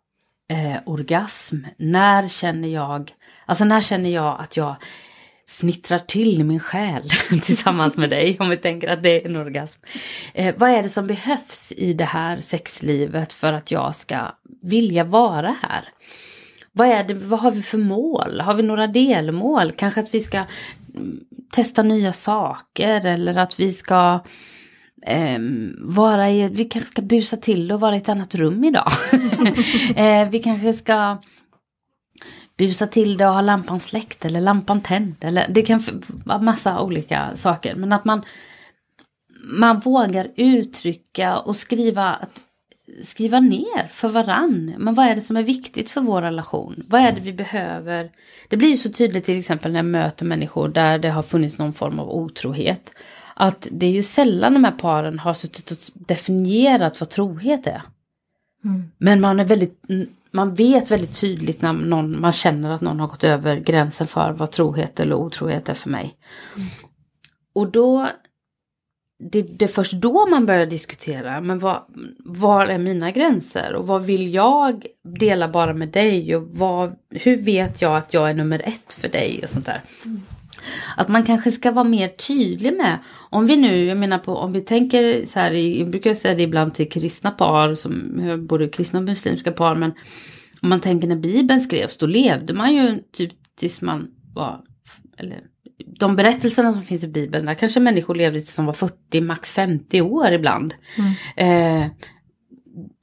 eh, 0.49 0.77
orgasm? 0.85 1.57
När 1.77 2.27
känner 2.27 2.67
jag, 2.67 3.11
alltså 3.45 3.65
när 3.65 3.81
känner 3.81 4.09
jag 4.09 4.39
att 4.39 4.57
jag 4.57 4.75
fnittrar 5.51 5.99
till 5.99 6.43
min 6.43 6.59
själ 6.59 7.09
tillsammans 7.43 7.97
med 7.97 8.09
dig, 8.09 8.37
om 8.39 8.49
vi 8.49 8.57
tänker 8.57 8.87
att 8.87 9.03
det 9.03 9.21
är 9.21 9.25
en 9.25 9.35
orgasm. 9.35 9.81
Eh, 10.33 10.55
vad 10.57 10.69
är 10.69 10.83
det 10.83 10.89
som 10.89 11.07
behövs 11.07 11.73
i 11.77 11.93
det 11.93 12.05
här 12.05 12.41
sexlivet 12.41 13.33
för 13.33 13.53
att 13.53 13.71
jag 13.71 13.95
ska 13.95 14.35
vilja 14.61 15.03
vara 15.03 15.55
här? 15.61 15.83
Vad, 16.71 16.87
är 16.87 17.03
det, 17.03 17.13
vad 17.13 17.39
har 17.39 17.51
vi 17.51 17.61
för 17.61 17.77
mål? 17.77 18.41
Har 18.41 18.53
vi 18.53 18.63
några 18.63 18.87
delmål? 18.87 19.71
Kanske 19.71 20.01
att 20.01 20.13
vi 20.13 20.19
ska 20.19 20.37
mm, 20.37 21.19
testa 21.51 21.83
nya 21.83 22.13
saker 22.13 23.05
eller 23.05 23.37
att 23.37 23.59
vi 23.59 23.73
ska 23.73 24.19
eh, 25.07 25.39
vara 25.77 26.29
i, 26.29 26.47
vi 26.47 26.65
kanske 26.65 26.91
ska 26.91 27.01
busa 27.01 27.37
till 27.37 27.71
och 27.71 27.79
vara 27.79 27.95
i 27.95 27.97
ett 27.97 28.09
annat 28.09 28.35
rum 28.35 28.63
idag. 28.63 28.91
eh, 29.95 30.29
vi 30.29 30.39
kanske 30.39 30.73
ska 30.73 31.17
busa 32.61 32.87
till 32.87 33.17
det 33.17 33.27
och 33.27 33.33
ha 33.33 33.41
lampan 33.41 33.79
släckt 33.79 34.25
eller 34.25 34.41
lampan 34.41 34.81
tänd. 34.81 35.15
Eller, 35.21 35.47
det 35.49 35.61
kan 35.61 35.81
vara 36.25 36.41
massa 36.41 36.81
olika 36.81 37.29
saker. 37.35 37.75
Men 37.75 37.93
att 37.93 38.05
man, 38.05 38.21
man 39.43 39.79
vågar 39.79 40.31
uttrycka 40.35 41.37
och 41.37 41.55
skriva, 41.55 42.13
att, 42.13 42.39
skriva 43.03 43.39
ner 43.39 43.87
för 43.87 44.09
varann. 44.09 44.75
Men 44.77 44.93
vad 44.93 45.05
är 45.05 45.15
det 45.15 45.21
som 45.21 45.37
är 45.37 45.43
viktigt 45.43 45.89
för 45.89 46.01
vår 46.01 46.21
relation? 46.21 46.83
Vad 46.87 47.01
är 47.01 47.11
det 47.11 47.21
vi 47.21 47.33
behöver? 47.33 48.11
Det 48.49 48.57
blir 48.57 48.69
ju 48.69 48.77
så 48.77 48.89
tydligt 48.89 49.23
till 49.23 49.39
exempel 49.39 49.71
när 49.71 49.79
jag 49.79 49.85
möter 49.85 50.25
människor 50.25 50.67
där 50.67 50.99
det 50.99 51.09
har 51.09 51.23
funnits 51.23 51.59
någon 51.59 51.73
form 51.73 51.99
av 51.99 52.09
otrohet 52.09 52.93
att 53.33 53.67
det 53.71 53.85
är 53.85 53.91
ju 53.91 54.03
sällan 54.03 54.53
de 54.53 54.63
här 54.63 54.71
paren 54.71 55.19
har 55.19 55.33
suttit 55.33 55.71
och 55.71 55.77
definierat 55.93 56.99
vad 56.99 57.09
trohet 57.09 57.67
är. 57.67 57.81
Mm. 58.63 58.91
Men 58.97 59.21
man 59.21 59.39
är 59.39 59.43
väldigt, 59.43 59.85
man 60.31 60.53
vet 60.53 60.91
väldigt 60.91 61.21
tydligt 61.21 61.61
när 61.61 61.73
någon, 61.73 62.21
man 62.21 62.31
känner 62.31 62.71
att 62.71 62.81
någon 62.81 62.99
har 62.99 63.07
gått 63.07 63.23
över 63.23 63.57
gränsen 63.57 64.07
för 64.07 64.31
vad 64.31 64.51
trohet 64.51 64.99
eller 64.99 65.15
otrohet 65.15 65.69
är 65.69 65.73
för 65.73 65.89
mig. 65.89 66.15
Och 67.53 67.71
då, 67.71 68.11
det, 69.31 69.41
det 69.41 69.65
är 69.65 69.69
först 69.69 69.93
då 69.93 70.25
man 70.25 70.45
börjar 70.45 70.65
diskutera, 70.65 71.41
men 71.41 71.59
vad, 71.59 71.83
var 72.19 72.65
är 72.65 72.77
mina 72.77 73.11
gränser 73.11 73.73
och 73.75 73.87
vad 73.87 74.05
vill 74.05 74.33
jag 74.33 74.85
dela 75.19 75.47
bara 75.47 75.73
med 75.73 75.89
dig 75.89 76.35
och 76.35 76.47
vad, 76.47 76.95
hur 77.09 77.37
vet 77.37 77.81
jag 77.81 77.97
att 77.97 78.13
jag 78.13 78.29
är 78.29 78.33
nummer 78.33 78.61
ett 78.65 78.93
för 78.93 79.07
dig 79.07 79.39
och 79.43 79.49
sånt 79.49 79.65
där. 79.65 79.83
Mm. 80.05 80.21
Att 80.97 81.09
man 81.09 81.23
kanske 81.23 81.51
ska 81.51 81.71
vara 81.71 81.83
mer 81.83 82.07
tydlig 82.07 82.73
med, 82.77 82.97
om 83.29 83.45
vi 83.45 83.57
nu, 83.57 83.85
jag 83.85 83.97
menar 83.97 84.17
på, 84.17 84.35
om 84.35 84.53
vi 84.53 84.61
tänker 84.61 85.25
så 85.25 85.39
här, 85.39 85.51
jag 85.51 85.89
brukar 85.89 86.13
säga 86.13 86.35
det 86.35 86.43
ibland 86.43 86.73
till 86.73 86.89
kristna 86.89 87.31
par, 87.31 87.75
som 87.75 88.47
både 88.49 88.67
kristna 88.67 88.99
och 88.99 89.05
muslimska 89.05 89.51
par, 89.51 89.75
men 89.75 89.91
om 90.61 90.69
man 90.69 90.81
tänker 90.81 91.07
när 91.07 91.15
Bibeln 91.15 91.61
skrevs, 91.61 91.97
då 91.97 92.05
levde 92.05 92.53
man 92.53 92.75
ju 92.75 92.99
typ 93.11 93.31
tills 93.59 93.81
man 93.81 94.07
var, 94.33 94.61
eller 95.17 95.39
de 95.99 96.15
berättelserna 96.15 96.73
som 96.73 96.81
finns 96.81 97.03
i 97.03 97.07
Bibeln, 97.07 97.45
där 97.45 97.53
kanske 97.53 97.79
människor 97.79 98.15
levde 98.15 98.39
tills 98.39 98.55
de 98.55 98.65
var 98.65 98.73
40, 98.73 99.21
max 99.21 99.51
50 99.51 100.01
år 100.01 100.31
ibland. 100.31 100.73
Eh, 101.35 101.85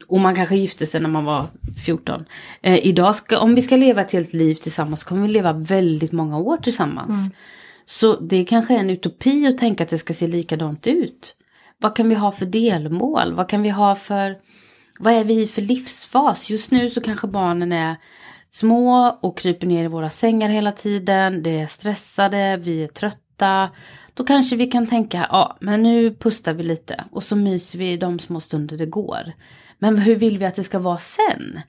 och 0.09 0.21
man 0.21 0.35
kanske 0.35 0.57
gifte 0.57 0.87
sig 0.87 1.00
när 1.00 1.09
man 1.09 1.25
var 1.25 1.45
14. 1.85 2.25
Eh, 2.62 2.87
idag, 2.87 3.15
ska, 3.15 3.38
om 3.38 3.55
vi 3.55 3.62
ska 3.62 3.77
leva 3.77 4.00
ett 4.00 4.12
helt 4.12 4.33
liv 4.33 4.55
tillsammans, 4.55 5.05
kommer 5.05 5.23
vi 5.23 5.29
leva 5.29 5.53
väldigt 5.53 6.12
många 6.12 6.38
år 6.38 6.57
tillsammans. 6.57 7.35
Så 7.87 8.21
det 8.21 8.45
kanske 8.45 8.75
är 8.75 8.79
en 8.79 8.91
utopi 8.91 9.47
att 9.47 9.59
tänka 9.59 9.85
att 9.85 9.91
det 9.91 9.99
ska 9.99 10.15
se 10.15 10.27
likadant 10.27 10.87
ut. 10.87 11.37
Vad 11.79 11.97
kan 11.97 12.09
vi 12.09 12.15
ha 12.15 12.33
för 12.33 12.47
delmål? 12.47 13.35
Vad 13.35 13.49
kan 13.49 13.62
vi 13.62 13.69
ha 13.69 13.97
för... 13.97 14.37
Vad 15.00 15.12
är 15.12 15.25
vi 15.25 15.43
i 15.43 15.47
för 15.47 15.62
livsfas? 15.62 16.50
Just 16.50 16.71
nu 16.71 16.91
så 16.91 17.00
kanske 17.00 17.27
barnen 17.27 17.73
är 17.73 17.97
små 18.50 19.19
och 19.23 19.38
kryper 19.38 19.67
ner 19.67 19.85
i 19.85 19.88
våra 19.88 20.11
sängar 20.11 20.49
hela 20.49 20.73
tiden. 20.73 21.43
Det 21.43 21.61
är 21.61 21.67
stressade, 21.67 22.57
vi 22.57 22.85
är 22.85 22.88
trötta. 22.88 23.71
Då 24.18 24.25
kanske 24.25 24.56
vi 24.56 24.66
kan 24.66 24.87
tänka, 24.87 25.26
ja 25.30 25.56
men 25.60 25.82
nu 25.82 26.14
pustar 26.14 26.52
vi 26.52 26.62
lite 26.62 27.04
och 27.10 27.22
så 27.22 27.37
myser 27.37 27.78
vi 27.78 27.96
de 27.96 28.18
små 28.18 28.40
stunder 28.40 28.76
det 28.76 28.87
går. 28.87 29.32
Men 29.78 29.98
hur 29.98 30.16
vill 30.16 30.38
vi 30.38 30.44
att 30.44 30.54
det 30.54 30.64
ska 30.64 30.78
vara 30.78 30.98
sen? 30.98 31.60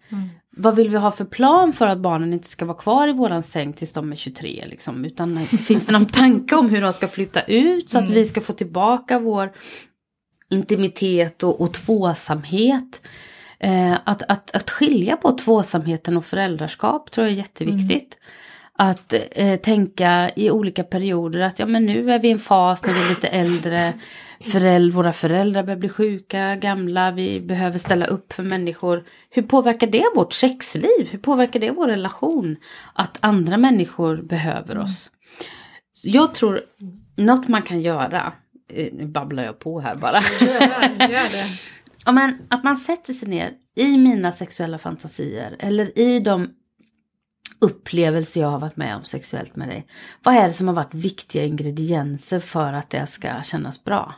Vad 0.49 0.75
vill 0.75 0.89
vi 0.89 0.97
ha 0.97 1.11
för 1.11 1.25
plan 1.25 1.73
för 1.73 1.87
att 1.87 1.97
barnen 1.97 2.33
inte 2.33 2.47
ska 2.47 2.65
vara 2.65 2.77
kvar 2.77 3.07
i 3.07 3.11
våran 3.11 3.43
säng 3.43 3.73
tills 3.73 3.93
de 3.93 4.11
är 4.11 4.15
23 4.15 4.65
liksom? 4.67 5.05
Utan 5.05 5.45
finns 5.45 5.85
det 5.85 5.93
någon 5.93 6.05
tanke 6.05 6.55
om 6.55 6.69
hur 6.69 6.81
de 6.81 6.93
ska 6.93 7.07
flytta 7.07 7.41
ut 7.41 7.89
så 7.89 7.99
att 7.99 8.09
vi 8.09 8.25
ska 8.25 8.41
få 8.41 8.53
tillbaka 8.53 9.19
vår 9.19 9.51
intimitet 10.49 11.43
och, 11.43 11.61
och 11.61 11.73
tvåsamhet? 11.73 13.01
Eh, 13.59 13.97
att, 14.03 14.23
att, 14.27 14.55
att 14.55 14.69
skilja 14.69 15.17
på 15.17 15.31
tvåsamheten 15.31 16.17
och 16.17 16.25
föräldraskap 16.25 17.11
tror 17.11 17.27
jag 17.27 17.33
är 17.33 17.37
jätteviktigt. 17.37 18.17
Att 18.81 19.13
eh, 19.31 19.59
tänka 19.59 20.31
i 20.35 20.51
olika 20.51 20.83
perioder 20.83 21.39
att 21.39 21.59
ja 21.59 21.65
men 21.65 21.85
nu 21.85 22.11
är 22.11 22.19
vi 22.19 22.27
i 22.27 22.31
en 22.31 22.39
fas 22.39 22.85
när 22.85 22.93
vi 22.93 22.99
är 22.99 23.09
lite 23.09 23.27
äldre. 23.27 23.93
Föräldrar, 24.39 24.95
våra 24.95 25.13
föräldrar 25.13 25.63
börjar 25.63 25.77
bli 25.77 25.89
sjuka, 25.89 26.55
gamla, 26.55 27.11
vi 27.11 27.41
behöver 27.41 27.77
ställa 27.77 28.05
upp 28.05 28.33
för 28.33 28.43
människor. 28.43 29.03
Hur 29.29 29.41
påverkar 29.41 29.87
det 29.87 30.05
vårt 30.15 30.33
sexliv? 30.33 31.09
Hur 31.11 31.19
påverkar 31.19 31.59
det 31.59 31.71
vår 31.71 31.87
relation? 31.87 32.55
Att 32.93 33.17
andra 33.21 33.57
människor 33.57 34.17
behöver 34.17 34.77
oss. 34.77 35.11
Jag 36.03 36.33
tror 36.33 36.61
något 37.15 37.47
man 37.47 37.61
kan 37.61 37.81
göra, 37.81 38.33
eh, 38.73 38.93
nu 38.93 39.05
babblar 39.05 39.43
jag 39.43 39.59
på 39.59 39.79
här 39.79 39.95
bara. 39.95 40.19
Gör, 40.41 41.09
gör 41.09 41.29
det. 41.31 41.45
Ja, 42.05 42.11
men 42.11 42.37
att 42.49 42.63
man 42.63 42.77
sätter 42.77 43.13
sig 43.13 43.29
ner 43.29 43.51
i 43.75 43.97
mina 43.97 44.31
sexuella 44.31 44.77
fantasier 44.77 45.55
eller 45.59 45.99
i 45.99 46.19
de 46.19 46.49
upplevelser 47.59 48.41
jag 48.41 48.47
har 48.47 48.59
varit 48.59 48.77
med 48.77 48.95
om 48.95 49.03
sexuellt 49.03 49.55
med 49.55 49.67
dig. 49.67 49.87
Vad 50.23 50.35
är 50.35 50.47
det 50.47 50.53
som 50.53 50.67
har 50.67 50.75
varit 50.75 50.93
viktiga 50.93 51.45
ingredienser 51.45 52.39
för 52.39 52.73
att 52.73 52.89
det 52.89 53.07
ska 53.07 53.27
kännas 53.43 53.83
bra? 53.83 54.15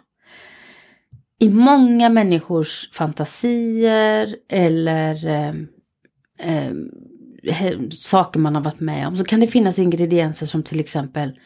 I 1.40 1.50
många 1.50 2.10
människors 2.10 2.90
fantasier 2.94 4.36
eller 4.50 5.28
eh, 5.28 5.54
eh, 6.38 7.78
saker 7.92 8.40
man 8.40 8.56
har 8.56 8.64
varit 8.64 8.80
med 8.80 9.08
om 9.08 9.18
så 9.18 9.24
kan 9.24 9.40
det 9.40 9.48
finnas 9.48 9.80
ingredienser 9.80 10.46
som 10.46 10.64
till 10.64 10.80
exempel 10.80 11.40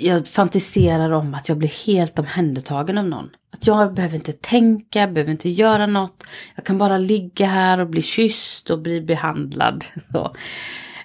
jag, 0.00 0.28
fantiserar 0.28 1.10
om 1.10 1.34
att 1.34 1.48
jag 1.48 1.58
blir 1.58 1.86
helt 1.86 2.18
omhändertagen 2.18 2.98
av 2.98 3.04
någon. 3.04 3.30
Att 3.52 3.66
jag 3.66 3.94
behöver 3.94 4.16
inte 4.16 4.32
tänka, 4.32 5.06
behöver 5.06 5.32
inte 5.32 5.48
göra 5.48 5.86
något. 5.86 6.24
Jag 6.54 6.64
kan 6.64 6.78
bara 6.78 6.98
ligga 6.98 7.46
här 7.46 7.78
och 7.78 7.88
bli 7.88 8.02
kysst 8.02 8.70
och 8.70 8.78
bli 8.78 9.00
behandlad. 9.00 9.84
Så. 10.12 10.36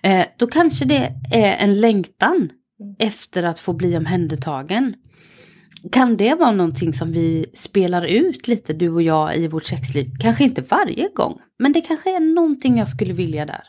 Eh, 0.04 0.26
då 0.38 0.48
kanske 0.48 0.86
det 0.86 1.14
är 1.32 1.54
en 1.54 1.82
längtan 1.82 2.50
efter 3.00 3.44
att 3.44 3.60
få 3.60 3.74
bli 3.74 3.98
omhändertagen. 3.98 4.96
Kan 5.92 6.18
det 6.18 6.36
vara 6.36 6.52
någonting 6.52 6.94
som 6.94 7.12
vi 7.12 7.46
spelar 7.54 8.06
ut 8.06 8.48
lite 8.48 8.74
du 8.74 8.90
och 8.90 9.02
jag 9.02 9.38
i 9.38 9.48
vårt 9.48 9.66
sexliv? 9.66 10.12
Kanske 10.20 10.44
inte 10.44 10.62
varje 10.62 11.10
gång, 11.16 11.40
men 11.60 11.74
det 11.74 11.82
kanske 11.82 12.16
är 12.16 12.20
någonting 12.20 12.78
jag 12.78 12.88
skulle 12.88 13.14
vilja 13.14 13.46
där. 13.46 13.64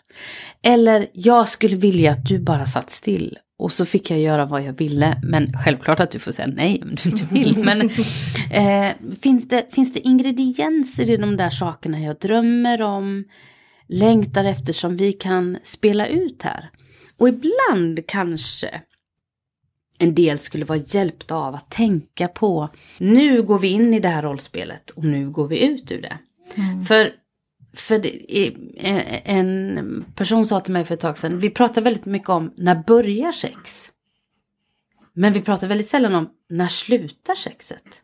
Eller 0.62 1.06
jag 1.12 1.48
skulle 1.48 1.76
vilja 1.76 2.10
att 2.10 2.26
du 2.26 2.38
bara 2.38 2.64
satt 2.64 2.90
still 2.90 3.38
och 3.58 3.73
så 3.73 3.84
fick 3.84 4.11
jag 4.11 4.20
göra 4.20 4.46
vad 4.46 4.62
jag 4.62 4.73
ville. 4.73 5.20
Men 5.23 5.52
självklart 5.64 6.00
att 6.00 6.11
du 6.11 6.18
får 6.18 6.32
säga 6.32 6.49
nej 6.49 6.82
om 6.82 6.94
du 6.94 7.11
inte 7.11 7.26
vill. 7.34 7.64
Men 7.64 7.80
eh, 8.50 8.92
finns, 9.20 9.49
det, 9.49 9.66
finns 9.75 9.92
det 9.92 10.00
ingredienser 10.00 11.11
i 11.11 11.16
de 11.16 11.37
där 11.37 11.50
sakerna 11.50 12.00
jag 12.00 12.18
drömmer 12.18 12.82
om, 12.82 13.25
längtar 13.88 14.44
efter 14.44 14.73
som 14.73 14.96
vi 14.96 15.12
kan 15.12 15.58
spela 15.62 16.06
ut 16.06 16.42
här? 16.42 16.70
Och 17.16 17.28
ibland 17.28 18.06
kanske 18.06 18.82
en 19.99 20.14
del 20.14 20.38
skulle 20.38 20.64
vara 20.64 20.78
hjälpta 20.78 21.34
av 21.34 21.54
att 21.54 21.70
tänka 21.70 22.28
på 22.28 22.68
nu 22.99 23.42
går 23.42 23.58
vi 23.58 23.68
in 23.68 23.94
i 23.94 24.00
det 24.00 24.08
här 24.08 24.23
rollspelet 24.23 24.90
och 24.90 25.04
nu 25.04 25.30
går 25.30 25.49
vi 25.49 25.64
ut 25.64 25.92
ur 25.92 26.02
det. 26.02 26.18
För, 26.87 27.12
för 27.74 27.98
det, 27.98 28.38
är- 28.38 28.54
en 29.24 30.04
person 30.14 30.46
sa 30.46 30.60
till 30.60 30.72
mig 30.72 30.84
för 30.84 30.94
ett 30.94 31.00
tag 31.00 31.18
sedan, 31.18 31.38
vi 31.38 31.50
pratar 31.50 31.82
väldigt 31.82 32.04
mycket 32.06 32.28
om 32.28 32.52
när 32.56 32.82
börjar 32.86 33.32
sex? 33.32 33.90
Men 35.12 35.32
vi 35.32 35.40
pratar 35.40 35.66
väldigt 35.66 35.88
sällan 35.88 36.14
om 36.14 36.28
när 36.50 36.68
slutar 36.68 37.34
sexet? 37.34 38.00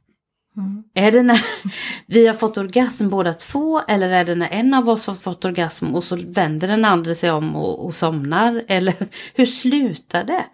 Är 0.95 1.13
det 1.13 1.23
när 1.23 1.41
vi 2.07 2.27
har 2.27 2.35
fått 2.35 2.59
orgasm 2.59 3.09
båda 3.09 3.35
två 3.35 3.81
eller 3.81 4.09
är 4.09 4.25
det 4.25 4.35
när 4.35 4.49
en 4.49 4.75
av 4.75 4.89
oss 4.89 5.07
har 5.07 5.15
fått 5.15 5.45
orgasm 5.45 5.95
och 5.95 6.05
så 6.05 6.17
vänder 6.27 6.69
den 6.69 6.85
andra 6.85 7.15
sig 7.15 7.31
om 7.31 7.57
och, 7.57 7.85
och 7.87 7.95
somnar? 7.95 8.65
Eller 8.69 8.95
hur 9.35 9.47
slutar 9.47 10.25
det? 10.25 10.45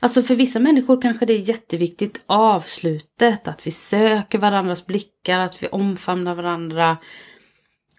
Alltså 0.00 0.22
för 0.22 0.34
vissa 0.34 0.58
människor 0.60 1.02
kanske 1.02 1.26
det 1.26 1.32
är 1.32 1.48
jätteviktigt 1.48 2.20
avslutet, 2.26 3.48
att 3.48 3.66
vi 3.66 3.70
söker 3.70 4.38
varandras 4.38 4.86
blickar, 4.86 5.38
att 5.38 5.62
vi 5.62 5.68
omfamnar 5.68 6.34
varandra. 6.34 6.96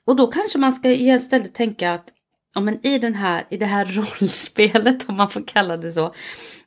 Och 0.07 0.15
då 0.15 0.27
kanske 0.27 0.57
man 0.57 0.73
ska 0.73 0.91
istället 0.91 1.53
tänka 1.53 1.93
att 1.93 2.05
ja, 2.55 2.61
men 2.61 2.85
i, 2.85 2.99
den 2.99 3.15
här, 3.15 3.43
i 3.49 3.57
det 3.57 3.65
här 3.65 3.85
rollspelet, 4.21 5.09
om 5.09 5.15
man 5.17 5.29
får 5.29 5.43
kalla 5.47 5.77
det 5.77 5.91
så. 5.91 6.13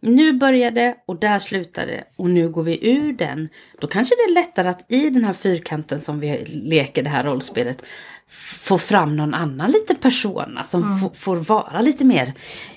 Nu 0.00 0.33
börjar 0.33 0.71
det 0.71 0.97
och 1.07 1.21
där 1.21 1.38
slutar 1.38 1.87
det 1.87 2.05
och 2.17 2.31
nu 2.31 2.49
går 2.49 2.62
vi 2.62 2.88
ur 2.91 3.12
den. 3.12 3.49
Då 3.81 3.87
kanske 3.87 4.14
det 4.14 4.31
är 4.31 4.35
lättare 4.35 4.69
att 4.69 4.93
i 4.93 5.11
den 5.11 5.25
här 5.25 5.33
fyrkanten 5.33 6.00
som 6.00 6.21
vi 6.21 6.45
leker 6.47 7.03
det 7.03 7.11
här 7.11 7.25
rollspelet 7.25 7.83
få 8.62 8.79
fram 8.79 9.17
någon 9.17 9.35
annan 9.35 9.71
liten 9.71 9.97
persona 9.97 10.64
som 10.64 11.00
f- 11.05 11.19
får 11.21 11.37
vara 11.37 11.81
lite 11.81 12.05
mer 12.05 12.33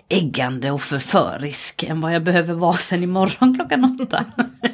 äggande 0.10 0.72
och 0.72 0.82
förförisk 0.82 1.84
än 1.84 2.02
vad 2.02 2.16
jag 2.16 2.24
behöver 2.24 2.54
vara 2.54 2.74
sen 2.74 3.04
imorgon 3.04 3.56
klockan 3.60 3.98
åtta. 4.02 4.26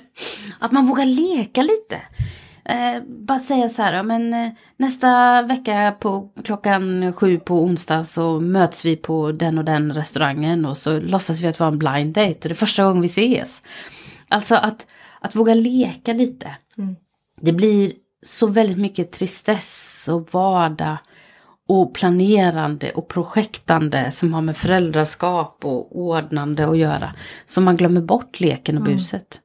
att 0.59 0.71
man 0.71 0.85
vågar 0.85 1.05
leka 1.05 1.61
lite. 1.61 2.01
Eh, 2.65 3.03
bara 3.07 3.39
säga 3.39 3.69
så 3.69 3.81
här, 3.81 4.03
men 4.03 4.33
eh, 4.33 4.51
nästa 4.77 5.41
vecka 5.41 5.95
på 5.99 6.29
klockan 6.43 7.13
sju 7.13 7.39
på 7.39 7.63
onsdag 7.63 8.03
så 8.03 8.39
möts 8.39 8.85
vi 8.85 8.95
på 8.95 9.31
den 9.31 9.57
och 9.57 9.65
den 9.65 9.93
restaurangen 9.93 10.65
och 10.65 10.77
så 10.77 10.99
låtsas 10.99 11.41
vi 11.41 11.47
att 11.47 11.57
det 11.57 11.63
var 11.63 11.71
en 11.71 11.79
blind 11.79 12.13
date 12.13 12.33
och 12.33 12.39
det 12.41 12.51
är 12.51 12.53
första 12.53 12.83
gången 12.83 13.01
vi 13.01 13.05
ses. 13.05 13.63
Alltså 14.27 14.55
att, 14.55 14.87
att 15.19 15.35
våga 15.35 15.53
leka 15.53 16.13
lite. 16.13 16.55
Det 17.41 17.53
blir 17.53 17.91
så 18.25 18.47
väldigt 18.47 18.77
mycket 18.77 19.11
tristess 19.11 20.09
och 20.11 20.33
vardag 20.33 20.97
och 21.67 21.93
planerande 21.93 22.91
och 22.91 23.07
projektande 23.07 24.11
som 24.11 24.33
har 24.33 24.41
med 24.41 24.57
föräldraskap 24.57 25.65
och 25.65 25.99
ordnande 25.99 26.67
att 26.67 26.77
göra. 26.77 27.13
Så 27.45 27.61
man 27.61 27.77
glömmer 27.77 28.01
bort 28.01 28.39
leken 28.39 28.77
och 28.77 28.83
buset. 28.83 29.39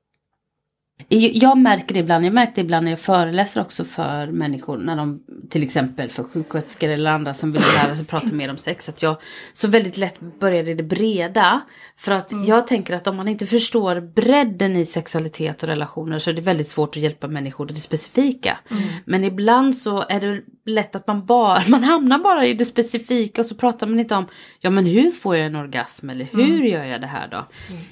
Jag 1.11 1.59
märker 1.59 1.95
det 1.95 2.01
ibland, 2.01 2.25
jag 2.25 2.33
märker 2.33 2.55
det 2.55 2.61
ibland 2.61 2.85
när 2.85 2.93
jag 2.93 3.01
föreläser 3.01 3.61
också 3.61 3.85
för 3.85 4.27
människor, 4.27 4.79
när 4.79 4.97
de 4.97 5.21
till 5.51 5.63
exempel 5.63 6.09
för 6.09 6.23
sjuksköterskor 6.23 6.89
eller 6.89 7.11
andra 7.11 7.35
som 7.35 7.53
vill 7.53 7.63
lära 7.63 7.95
sig 7.95 8.07
prata 8.07 8.33
mer 8.33 8.51
om 8.51 8.57
sex, 8.57 8.89
att 8.89 9.03
jag 9.03 9.17
så 9.53 9.69
väldigt 9.69 9.97
lätt 9.97 10.21
börjar 10.21 10.69
i 10.69 10.75
det 10.75 10.83
breda. 10.83 11.61
För 11.97 12.13
att 12.13 12.33
mm. 12.33 12.45
jag 12.45 12.67
tänker 12.67 12.95
att 12.95 13.07
om 13.07 13.17
man 13.17 13.29
inte 13.29 13.47
förstår 13.47 14.01
bredden 14.01 14.77
i 14.77 14.85
sexualitet 14.85 15.63
och 15.63 15.69
relationer 15.69 16.19
så 16.19 16.31
är 16.31 16.35
det 16.35 16.43
väldigt 16.43 16.69
svårt 16.69 16.97
att 16.97 17.03
hjälpa 17.03 17.29
människor 17.29 17.71
i 17.71 17.75
det 17.75 17.81
specifika. 17.81 18.59
Mm. 18.71 18.83
Men 19.05 19.25
ibland 19.25 19.77
så 19.77 20.05
är 20.09 20.21
det 20.21 20.43
lätt 20.67 20.97
att 20.97 21.07
man 21.07 21.27
bara, 21.27 21.63
man 21.69 21.85
hamnar 21.85 22.19
bara 22.19 22.47
i 22.47 22.55
det 22.55 22.65
specifika 22.65 23.41
och 23.41 23.47
så 23.47 23.55
pratar 23.55 23.87
man 23.87 24.01
inte 24.01 24.15
om, 24.15 24.27
ja 24.61 24.71
men 24.71 24.87
hur 24.87 25.11
får 25.11 25.37
jag 25.37 25.47
en 25.47 25.57
orgasm 25.57 26.11
eller 26.11 26.25
hur 26.25 26.55
mm. 26.55 26.67
gör 26.67 26.85
jag 26.85 27.01
det 27.01 27.07
här 27.07 27.29
då? 27.29 27.47
Mm. 27.71 27.83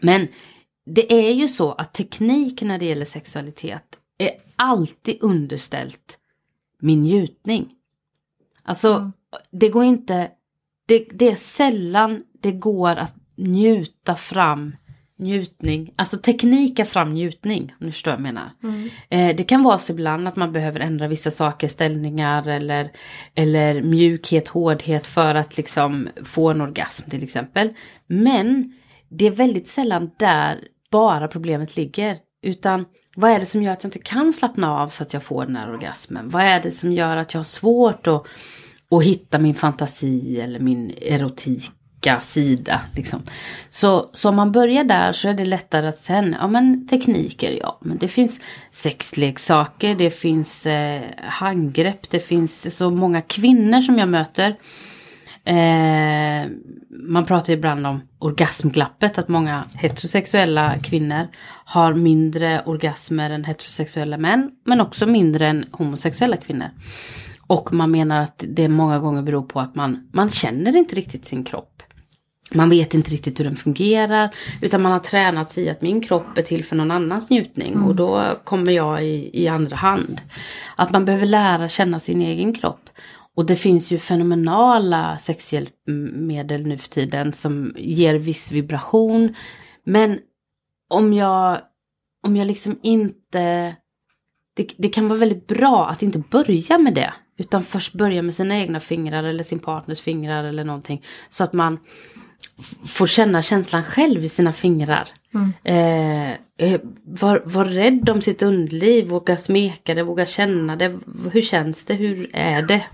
Men 0.00 0.28
det 0.86 1.12
är 1.12 1.32
ju 1.32 1.48
så 1.48 1.72
att 1.72 1.94
teknik 1.94 2.62
när 2.62 2.78
det 2.78 2.84
gäller 2.84 3.04
sexualitet 3.04 3.98
är 4.18 4.30
alltid 4.56 5.18
underställt 5.20 6.18
min 6.80 7.00
njutning. 7.00 7.68
Alltså, 8.62 8.94
mm. 8.94 9.12
det 9.50 9.68
går 9.68 9.84
inte, 9.84 10.30
det, 10.86 11.06
det 11.12 11.30
är 11.30 11.34
sällan 11.34 12.22
det 12.40 12.52
går 12.52 12.96
att 12.96 13.14
njuta 13.36 14.16
fram 14.16 14.76
njutning, 15.16 15.92
alltså 15.96 16.16
teknika 16.16 16.84
fram 16.84 17.14
njutning, 17.14 17.74
om 17.80 17.86
du 17.86 17.92
förstår 17.92 18.10
vad 18.10 18.20
jag 18.20 18.22
menar. 18.22 18.50
Mm. 18.62 18.90
Eh, 19.08 19.36
det 19.36 19.44
kan 19.44 19.62
vara 19.62 19.78
så 19.78 19.92
ibland 19.92 20.28
att 20.28 20.36
man 20.36 20.52
behöver 20.52 20.80
ändra 20.80 21.08
vissa 21.08 21.30
saker, 21.30 21.68
ställningar 21.68 22.48
eller, 22.48 22.90
eller 23.34 23.82
mjukhet, 23.82 24.48
hårdhet 24.48 25.06
för 25.06 25.34
att 25.34 25.56
liksom 25.56 26.08
få 26.24 26.50
en 26.50 26.60
orgasm 26.60 27.10
till 27.10 27.24
exempel. 27.24 27.72
Men 28.06 28.72
det 29.08 29.26
är 29.26 29.30
väldigt 29.30 29.68
sällan 29.68 30.10
där 30.18 30.68
bara 30.94 31.28
problemet 31.28 31.76
ligger. 31.76 32.18
Utan 32.42 32.84
vad 33.16 33.30
är 33.30 33.38
det 33.40 33.46
som 33.46 33.62
gör 33.62 33.72
att 33.72 33.84
jag 33.84 33.88
inte 33.88 33.98
kan 33.98 34.32
slappna 34.32 34.80
av 34.80 34.88
så 34.88 35.02
att 35.02 35.12
jag 35.12 35.22
får 35.22 35.46
den 35.46 35.56
här 35.56 35.72
orgasmen? 35.72 36.28
Vad 36.28 36.42
är 36.42 36.62
det 36.62 36.70
som 36.70 36.92
gör 36.92 37.16
att 37.16 37.34
jag 37.34 37.38
har 37.38 37.44
svårt 37.44 38.06
att, 38.06 38.26
att 38.90 39.04
hitta 39.04 39.38
min 39.38 39.54
fantasi 39.54 40.40
eller 40.40 40.60
min 40.60 40.94
erotika 41.02 42.20
sida? 42.20 42.80
Liksom. 42.96 43.22
Så, 43.70 44.10
så 44.12 44.28
om 44.28 44.36
man 44.36 44.52
börjar 44.52 44.84
där 44.84 45.12
så 45.12 45.28
är 45.28 45.34
det 45.34 45.44
lättare 45.44 45.88
att 45.88 45.98
sen, 45.98 46.36
ja 46.40 46.46
men 46.46 46.88
tekniker, 46.88 47.58
ja 47.60 47.78
men 47.80 47.98
det 47.98 48.08
finns 48.08 48.40
sexleksaker, 48.72 49.94
det 49.94 50.10
finns 50.10 50.66
eh, 50.66 51.02
handgrepp, 51.22 52.10
det 52.10 52.20
finns 52.20 52.76
så 52.76 52.90
många 52.90 53.22
kvinnor 53.22 53.80
som 53.80 53.98
jag 53.98 54.08
möter 54.08 54.56
Eh, 55.44 56.50
man 56.90 57.24
pratar 57.26 57.52
ibland 57.52 57.86
om 57.86 58.00
orgasmglappet, 58.18 59.18
att 59.18 59.28
många 59.28 59.64
heterosexuella 59.74 60.74
kvinnor 60.82 61.28
har 61.64 61.94
mindre 61.94 62.62
orgasmer 62.66 63.30
än 63.30 63.44
heterosexuella 63.44 64.18
män, 64.18 64.50
men 64.64 64.80
också 64.80 65.06
mindre 65.06 65.48
än 65.48 65.64
homosexuella 65.72 66.36
kvinnor. 66.36 66.68
Och 67.46 67.72
man 67.72 67.90
menar 67.90 68.22
att 68.22 68.44
det 68.48 68.68
många 68.68 68.98
gånger 68.98 69.22
beror 69.22 69.42
på 69.42 69.60
att 69.60 69.74
man, 69.74 70.08
man 70.12 70.30
känner 70.30 70.76
inte 70.76 70.96
riktigt 70.96 71.26
sin 71.26 71.44
kropp. 71.44 71.82
Man 72.52 72.70
vet 72.70 72.94
inte 72.94 73.10
riktigt 73.10 73.40
hur 73.40 73.44
den 73.44 73.56
fungerar, 73.56 74.30
utan 74.62 74.82
man 74.82 74.92
har 74.92 74.98
tränat 74.98 75.50
sig 75.50 75.64
i 75.64 75.70
att 75.70 75.82
min 75.82 76.00
kropp 76.00 76.38
är 76.38 76.42
till 76.42 76.64
för 76.64 76.76
någon 76.76 76.90
annans 76.90 77.30
njutning 77.30 77.72
mm. 77.72 77.86
och 77.86 77.94
då 77.94 78.24
kommer 78.44 78.72
jag 78.72 79.04
i, 79.04 79.30
i 79.42 79.48
andra 79.48 79.76
hand. 79.76 80.20
Att 80.76 80.92
man 80.92 81.04
behöver 81.04 81.26
lära 81.26 81.68
känna 81.68 81.98
sin 81.98 82.22
egen 82.22 82.54
kropp. 82.54 82.90
Och 83.36 83.46
det 83.46 83.56
finns 83.56 83.90
ju 83.92 83.98
fenomenala 83.98 85.18
sexhjälpmedel 85.18 86.66
nu 86.66 86.78
för 86.78 86.88
tiden 86.88 87.32
som 87.32 87.74
ger 87.76 88.14
viss 88.14 88.52
vibration. 88.52 89.34
Men 89.84 90.18
om 90.90 91.12
jag, 91.12 91.60
om 92.22 92.36
jag 92.36 92.46
liksom 92.46 92.78
inte... 92.82 93.76
Det, 94.56 94.74
det 94.76 94.88
kan 94.88 95.08
vara 95.08 95.18
väldigt 95.18 95.46
bra 95.46 95.88
att 95.88 96.02
inte 96.02 96.18
börja 96.18 96.78
med 96.78 96.94
det. 96.94 97.14
Utan 97.36 97.62
först 97.62 97.94
börja 97.94 98.22
med 98.22 98.34
sina 98.34 98.58
egna 98.58 98.80
fingrar 98.80 99.24
eller 99.24 99.44
sin 99.44 99.58
partners 99.58 100.00
fingrar 100.00 100.44
eller 100.44 100.64
någonting. 100.64 101.04
Så 101.30 101.44
att 101.44 101.52
man 101.52 101.78
får 102.86 103.06
känna 103.06 103.42
känslan 103.42 103.82
själv 103.82 104.24
i 104.24 104.28
sina 104.28 104.52
fingrar. 104.52 105.08
Mm. 105.34 105.52
Eh, 105.64 106.30
eh, 106.58 106.80
var, 107.04 107.42
var 107.44 107.64
rädd 107.64 108.10
om 108.10 108.22
sitt 108.22 108.42
underliv, 108.42 109.08
våga 109.08 109.36
smeka 109.36 109.94
det, 109.94 110.02
våga 110.02 110.26
känna 110.26 110.76
det. 110.76 110.98
Hur 111.32 111.42
känns 111.42 111.84
det, 111.84 111.94
hur 111.94 112.30
är 112.32 112.62
det? 112.62 112.84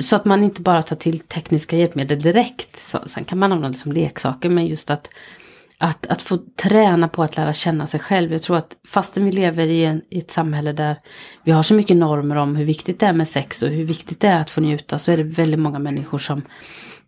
Så 0.00 0.16
att 0.16 0.24
man 0.24 0.44
inte 0.44 0.60
bara 0.60 0.82
tar 0.82 0.96
till 0.96 1.18
tekniska 1.18 1.76
hjälpmedel 1.76 2.22
direkt. 2.22 2.76
Så, 2.76 2.98
sen 3.06 3.24
kan 3.24 3.38
man 3.38 3.52
använda 3.52 3.72
det 3.72 3.78
som 3.78 3.92
leksaker, 3.92 4.48
men 4.48 4.66
just 4.66 4.90
att, 4.90 5.08
att, 5.78 6.06
att 6.06 6.22
få 6.22 6.38
träna 6.62 7.08
på 7.08 7.22
att 7.22 7.36
lära 7.36 7.52
känna 7.52 7.86
sig 7.86 8.00
själv. 8.00 8.32
Jag 8.32 8.42
tror 8.42 8.56
att 8.56 8.76
fastän 8.88 9.24
vi 9.24 9.32
lever 9.32 9.66
i, 9.66 9.84
en, 9.84 10.02
i 10.10 10.18
ett 10.18 10.30
samhälle 10.30 10.72
där 10.72 10.96
vi 11.44 11.52
har 11.52 11.62
så 11.62 11.74
mycket 11.74 11.96
normer 11.96 12.36
om 12.36 12.56
hur 12.56 12.64
viktigt 12.64 13.00
det 13.00 13.06
är 13.06 13.12
med 13.12 13.28
sex 13.28 13.62
och 13.62 13.68
hur 13.68 13.84
viktigt 13.84 14.20
det 14.20 14.28
är 14.28 14.40
att 14.40 14.50
få 14.50 14.60
njuta, 14.60 14.98
så 14.98 15.12
är 15.12 15.16
det 15.16 15.22
väldigt 15.22 15.60
många 15.60 15.78
människor 15.78 16.18
som 16.18 16.42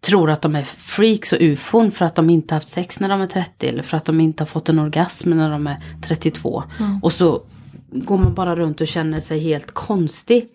tror 0.01 0.31
att 0.31 0.43
de 0.43 0.57
är 0.57 0.65
freaks 0.65 1.33
och 1.33 1.39
ufon 1.41 1.91
för 1.91 2.05
att 2.05 2.15
de 2.15 2.31
inte 2.31 2.55
haft 2.55 2.69
sex 2.69 3.01
när 3.01 3.09
de 3.09 3.21
är 3.21 3.27
30 3.27 3.67
eller 3.69 3.83
för 3.83 3.97
att 3.97 4.05
de 4.05 4.21
inte 4.21 4.43
har 4.43 4.47
fått 4.47 4.69
en 4.69 4.79
orgasm 4.79 5.31
när 5.31 5.51
de 5.51 5.67
är 5.67 5.77
32. 6.03 6.63
Mm. 6.79 6.99
Och 7.03 7.13
så 7.13 7.43
går 7.91 8.19
man 8.19 8.35
bara 8.35 8.57
runt 8.57 8.81
och 8.81 8.87
känner 8.87 9.21
sig 9.21 9.41
helt 9.41 9.73
konstig. 9.73 10.49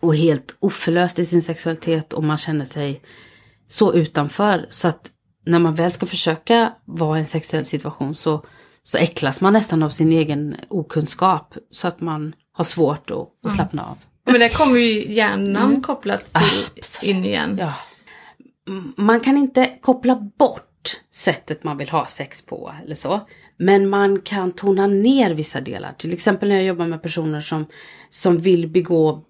Och 0.00 0.16
helt 0.16 0.56
oförlöst 0.60 1.18
i 1.18 1.26
sin 1.26 1.42
sexualitet 1.42 2.12
och 2.12 2.24
man 2.24 2.38
känner 2.38 2.64
sig 2.64 3.02
så 3.68 3.94
utanför. 3.94 4.66
Så 4.70 4.88
att 4.88 5.10
när 5.46 5.58
man 5.58 5.74
väl 5.74 5.92
ska 5.92 6.06
försöka 6.06 6.72
vara 6.84 7.18
i 7.18 7.20
en 7.20 7.26
sexuell 7.26 7.64
situation 7.64 8.14
så, 8.14 8.44
så 8.82 8.98
äcklas 8.98 9.40
man 9.40 9.52
nästan 9.52 9.82
av 9.82 9.88
sin 9.88 10.12
egen 10.12 10.56
okunskap. 10.68 11.54
Så 11.70 11.88
att 11.88 12.00
man 12.00 12.34
har 12.52 12.64
svårt 12.64 13.10
att, 13.10 13.16
att 13.18 13.44
mm. 13.44 13.56
slappna 13.56 13.84
av. 13.84 13.98
Men 14.24 14.40
det 14.40 14.48
kommer 14.48 14.78
ju 14.78 15.12
hjärnan 15.12 15.70
mm. 15.70 15.82
kopplat 15.82 16.32
till 16.32 16.86
ah, 17.00 17.04
in 17.04 17.24
igen. 17.24 17.56
Ja 17.60 17.74
man 18.96 19.20
kan 19.20 19.36
inte 19.36 19.74
koppla 19.80 20.16
bort 20.38 21.00
sättet 21.10 21.64
man 21.64 21.76
vill 21.76 21.88
ha 21.88 22.06
sex 22.06 22.46
på 22.46 22.72
eller 22.84 22.94
så. 22.94 23.20
Men 23.56 23.88
man 23.88 24.20
kan 24.20 24.52
tona 24.52 24.86
ner 24.86 25.34
vissa 25.34 25.60
delar. 25.60 25.92
Till 25.92 26.12
exempel 26.12 26.48
när 26.48 26.56
jag 26.56 26.64
jobbar 26.64 26.86
med 26.86 27.02
personer 27.02 27.40
som, 27.40 27.66
som 28.10 28.38
vill 28.38 28.68
begå 28.68 29.24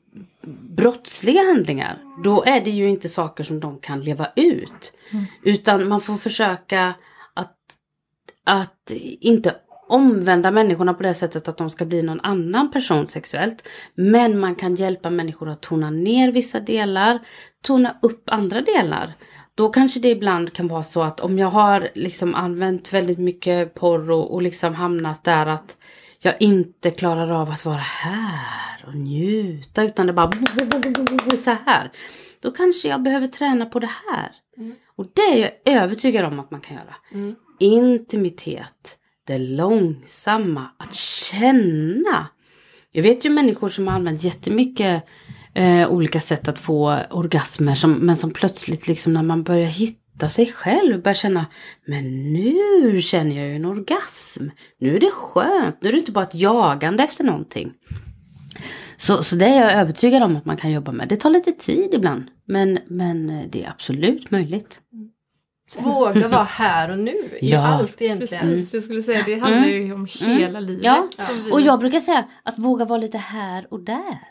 brottsliga 0.76 1.42
handlingar. 1.42 1.98
Då 2.24 2.44
är 2.44 2.60
det 2.60 2.70
ju 2.70 2.88
inte 2.88 3.08
saker 3.08 3.44
som 3.44 3.60
de 3.60 3.78
kan 3.78 4.00
leva 4.00 4.28
ut. 4.36 4.92
Mm. 5.10 5.24
Utan 5.42 5.88
man 5.88 6.00
får 6.00 6.16
försöka 6.16 6.94
att, 7.34 7.56
att 8.44 8.90
inte 9.20 9.54
omvända 9.92 10.50
människorna 10.50 10.94
på 10.94 11.02
det 11.02 11.14
sättet 11.14 11.48
att 11.48 11.56
de 11.56 11.70
ska 11.70 11.84
bli 11.84 12.02
någon 12.02 12.20
annan 12.20 12.70
person 12.70 13.08
sexuellt. 13.08 13.68
Men 13.94 14.38
man 14.38 14.54
kan 14.54 14.74
hjälpa 14.74 15.10
människor 15.10 15.48
att 15.48 15.62
tona 15.62 15.90
ner 15.90 16.32
vissa 16.32 16.60
delar, 16.60 17.18
tona 17.62 17.98
upp 18.02 18.22
andra 18.26 18.60
delar. 18.60 19.14
Då 19.54 19.68
kanske 19.68 20.00
det 20.00 20.08
ibland 20.08 20.52
kan 20.52 20.68
vara 20.68 20.82
så 20.82 21.02
att 21.02 21.20
om 21.20 21.38
jag 21.38 21.48
har 21.48 21.88
liksom 21.94 22.34
använt 22.34 22.92
väldigt 22.92 23.18
mycket 23.18 23.74
porr 23.74 24.10
och, 24.10 24.34
och 24.34 24.42
liksom 24.42 24.74
hamnat 24.74 25.24
där 25.24 25.46
att 25.46 25.76
jag 26.22 26.34
inte 26.42 26.90
klarar 26.90 27.30
av 27.30 27.50
att 27.50 27.64
vara 27.64 27.76
här 27.76 28.84
och 28.86 28.94
njuta 28.94 29.82
utan 29.82 30.06
det 30.06 30.12
bara 30.12 30.30
så 31.44 31.56
här. 31.66 31.90
Då 32.40 32.50
kanske 32.50 32.88
jag 32.88 33.02
behöver 33.02 33.26
träna 33.26 33.66
på 33.66 33.78
det 33.78 33.90
här. 34.10 34.32
Mm. 34.56 34.74
Och 34.96 35.06
det 35.14 35.22
är 35.22 35.38
jag 35.38 35.82
övertygad 35.82 36.24
om 36.24 36.40
att 36.40 36.50
man 36.50 36.60
kan 36.60 36.76
göra. 36.76 36.94
Mm. 37.12 37.34
Intimitet 37.58 38.98
det 39.24 39.38
långsamma, 39.38 40.68
att 40.76 40.94
känna. 40.94 42.28
Jag 42.92 43.02
vet 43.02 43.24
ju 43.24 43.30
människor 43.30 43.68
som 43.68 43.86
har 43.86 43.94
använt 43.94 44.22
jättemycket 44.22 45.04
eh, 45.54 45.88
olika 45.88 46.20
sätt 46.20 46.48
att 46.48 46.58
få 46.58 46.98
orgasmer 47.10 47.74
som, 47.74 47.92
men 47.92 48.16
som 48.16 48.30
plötsligt 48.30 48.88
liksom 48.88 49.12
när 49.12 49.22
man 49.22 49.42
börjar 49.42 49.68
hitta 49.68 50.28
sig 50.28 50.46
själv 50.46 51.02
börjar 51.02 51.14
känna 51.14 51.46
men 51.86 52.32
nu 52.32 53.02
känner 53.02 53.36
jag 53.36 53.48
ju 53.48 53.56
en 53.56 53.64
orgasm. 53.64 54.48
Nu 54.78 54.96
är 54.96 55.00
det 55.00 55.10
skönt, 55.10 55.76
nu 55.80 55.88
är 55.88 55.92
det 55.92 55.98
inte 55.98 56.12
bara 56.12 56.24
ett 56.24 56.34
jagande 56.34 57.02
efter 57.02 57.24
någonting. 57.24 57.72
Så, 58.96 59.24
så 59.24 59.36
det 59.36 59.46
är 59.46 59.60
jag 59.60 59.72
övertygad 59.72 60.22
om 60.22 60.36
att 60.36 60.44
man 60.44 60.56
kan 60.56 60.72
jobba 60.72 60.92
med. 60.92 61.08
Det 61.08 61.16
tar 61.16 61.30
lite 61.30 61.52
tid 61.52 61.94
ibland 61.94 62.24
men, 62.44 62.78
men 62.86 63.30
eh, 63.30 63.46
det 63.50 63.64
är 63.64 63.70
absolut 63.70 64.30
möjligt. 64.30 64.80
Mm. 64.92 65.11
Våga 65.78 66.28
vara 66.28 66.44
här 66.44 66.90
och 66.90 66.98
nu 66.98 67.38
ja. 67.40 67.66
allt 67.66 68.02
egentligen. 68.02 68.48
Precis, 68.48 68.74
jag 68.74 68.82
skulle 68.82 69.02
säga 69.02 69.22
det 69.26 69.38
handlar 69.38 69.68
ju 69.68 69.84
mm. 69.84 69.94
om 69.94 70.06
hela 70.20 70.58
mm. 70.58 70.64
livet. 70.64 70.84
Ja. 70.84 71.08
Vi... 71.44 71.52
Och 71.52 71.60
jag 71.60 71.78
brukar 71.78 72.00
säga 72.00 72.28
att 72.42 72.58
våga 72.58 72.84
vara 72.84 72.98
lite 72.98 73.18
här 73.18 73.66
och 73.70 73.80
där. 73.80 74.28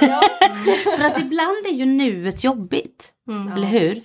Ja. 0.00 0.22
För 0.96 1.04
att 1.04 1.18
ibland 1.18 1.66
är 1.66 1.72
ju 1.74 1.84
nuet 1.84 2.44
jobbigt. 2.44 3.12
Mm. 3.28 3.52
Eller 3.52 3.66
hur? 3.66 3.96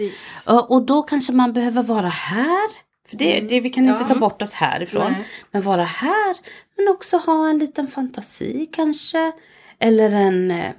Och, 0.48 0.72
och, 0.72 0.86
då 0.86 1.02
kanske 1.02 1.34
man 1.34 1.54
behöver 1.54 1.84
vara 1.84 2.08
här. 2.08 2.70
För 3.10 3.17
det, 3.17 3.38
mm. 3.38 3.48
det 3.48 3.60
vi 3.60 3.70
kan 3.70 3.86
ja. 3.86 3.93
inte 3.93 4.13
ta 4.13 4.20
bort 4.20 4.41
oss 4.41 4.54
härifrån. 4.54 5.12
Nej. 5.12 5.28
Men 5.52 5.62
vara 5.62 5.84
här. 5.84 6.38
Men 6.78 6.88
också 6.88 7.17
ha 7.17 7.50
en 7.50 7.58
liten 7.58 7.88
fantasi 7.88 8.70
kanske. 8.74 9.32
Eller 9.80 10.12
en... 10.12 10.52
Eh, 10.52 10.72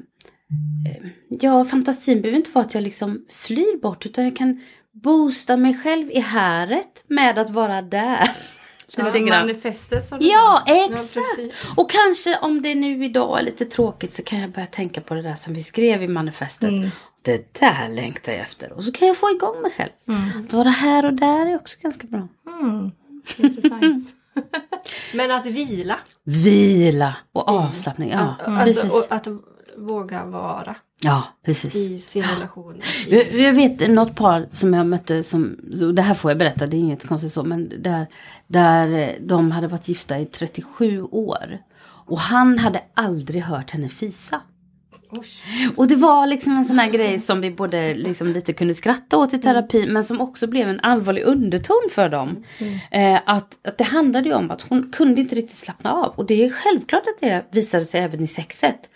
ja, 1.28 1.64
fantasin 1.64 2.22
behöver 2.22 2.36
inte 2.36 2.50
vara 2.50 2.64
att 2.64 2.74
jag 2.74 2.82
liksom 2.82 3.26
flyr 3.30 3.80
bort. 3.80 4.06
Utan 4.06 4.24
jag 4.24 4.36
kan 4.36 4.60
boosta 4.92 5.56
mig 5.56 5.74
själv 5.82 6.10
i 6.10 6.20
häret 6.20 7.04
med 7.08 7.38
att 7.38 7.50
vara 7.50 7.82
där. 7.82 8.30
Lite 8.96 9.18
grann. 9.18 9.28
manifestet 9.46 10.08
som 10.08 10.18
du 10.18 10.24
Ja, 10.26 10.62
sa. 10.66 10.72
Ja, 10.72 10.84
exakt. 10.84 11.14
precis. 11.14 11.54
och 11.76 11.90
kanske 11.90 12.38
om 12.38 12.62
det 12.62 12.74
nu 12.74 13.04
idag 13.04 13.38
är 13.38 13.42
lite 13.42 13.64
tråkigt 13.64 14.12
så 14.12 14.22
kan 14.22 14.40
jag 14.40 14.50
börja 14.50 14.66
tänka 14.66 15.00
på 15.00 15.14
det 15.14 15.22
där 15.22 15.34
som 15.34 15.54
vi 15.54 15.62
skrev 15.62 16.02
i 16.02 16.08
manifestet. 16.08 16.70
Mm. 16.70 16.88
Det 17.22 17.54
där 17.60 17.88
längtar 17.88 18.32
jag 18.32 18.40
efter. 18.40 18.72
Och 18.72 18.84
så 18.84 18.92
kan 18.92 19.08
jag 19.08 19.16
få 19.16 19.30
igång 19.30 19.62
mig 19.62 19.70
själv. 19.70 19.90
Att 20.46 20.52
vara 20.52 20.68
här 20.68 21.04
och 21.04 21.12
där 21.14 21.46
är 21.46 21.54
också 21.56 21.78
ganska 21.82 22.06
bra. 22.06 22.28
Mm. 22.60 22.90
Intressant. 23.36 24.08
Men 25.14 25.30
att 25.30 25.46
vila. 25.46 25.98
Vila 26.24 27.16
och 27.32 27.48
avslappning. 27.48 28.10
Ja, 28.10 28.34
Alltså, 28.46 28.82
precis. 28.82 28.92
och 29.08 29.12
att 29.16 29.26
våga 29.76 30.24
vara 30.24 30.76
Ja, 31.04 31.24
precis. 31.44 31.74
i 31.74 31.98
sin 31.98 32.22
relation. 32.22 32.80
Jag, 33.08 33.34
jag 33.34 33.52
vet 33.52 33.90
något 33.90 34.14
par 34.14 34.48
som 34.52 34.74
jag 34.74 34.86
mötte 34.86 35.22
som, 35.22 35.56
det 35.94 36.02
här 36.02 36.14
får 36.14 36.30
jag 36.30 36.38
berätta, 36.38 36.66
det 36.66 36.76
är 36.76 36.78
inget 36.78 37.08
konstigt 37.08 37.32
så, 37.32 37.44
men 37.44 37.82
där, 37.82 38.06
där 38.46 38.92
eh, 38.92 39.10
de 39.20 39.50
hade 39.50 39.66
varit 39.66 39.88
gifta 39.88 40.18
i 40.18 40.26
37 40.26 41.02
år. 41.02 41.58
Och 41.80 42.18
han 42.18 42.58
hade 42.58 42.82
aldrig 42.94 43.42
hört 43.42 43.70
henne 43.70 43.88
fisa. 43.88 44.40
Och 45.76 45.88
det 45.88 45.96
var 45.96 46.26
liksom 46.26 46.56
en 46.56 46.64
sån 46.64 46.78
här 46.78 46.90
grej 46.90 47.18
som 47.18 47.40
vi 47.40 47.50
både 47.50 47.94
liksom 47.94 48.26
lite 48.26 48.52
kunde 48.52 48.74
skratta 48.74 49.16
åt 49.16 49.34
i 49.34 49.38
terapi 49.38 49.86
men 49.86 50.04
som 50.04 50.20
också 50.20 50.46
blev 50.46 50.68
en 50.68 50.80
allvarlig 50.80 51.22
underton 51.22 51.88
för 51.90 52.08
dem. 52.08 52.44
Eh, 52.90 53.20
att, 53.24 53.58
att 53.68 53.78
det 53.78 53.84
handlade 53.84 54.28
ju 54.28 54.34
om 54.34 54.50
att 54.50 54.62
hon 54.62 54.90
kunde 54.92 55.20
inte 55.20 55.34
riktigt 55.34 55.58
slappna 55.58 55.92
av. 55.92 56.12
Och 56.16 56.26
det 56.26 56.44
är 56.44 56.50
självklart 56.50 57.02
att 57.06 57.20
det 57.20 57.44
visade 57.50 57.84
sig 57.84 58.00
även 58.00 58.22
i 58.22 58.26
sexet. 58.26 58.90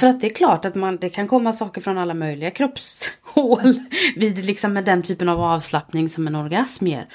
För 0.00 0.06
att 0.06 0.20
det 0.20 0.26
är 0.26 0.34
klart 0.34 0.64
att 0.64 0.74
man, 0.74 0.96
det 0.96 1.08
kan 1.08 1.28
komma 1.28 1.52
saker 1.52 1.80
från 1.80 1.98
alla 1.98 2.14
möjliga 2.14 2.50
kroppshål 2.50 3.74
vid 4.16 4.44
liksom 4.44 4.72
med 4.72 4.84
den 4.84 5.02
typen 5.02 5.28
av 5.28 5.40
avslappning 5.40 6.08
som 6.08 6.26
en 6.26 6.34
orgasm 6.34 6.86
ger. 6.86 7.08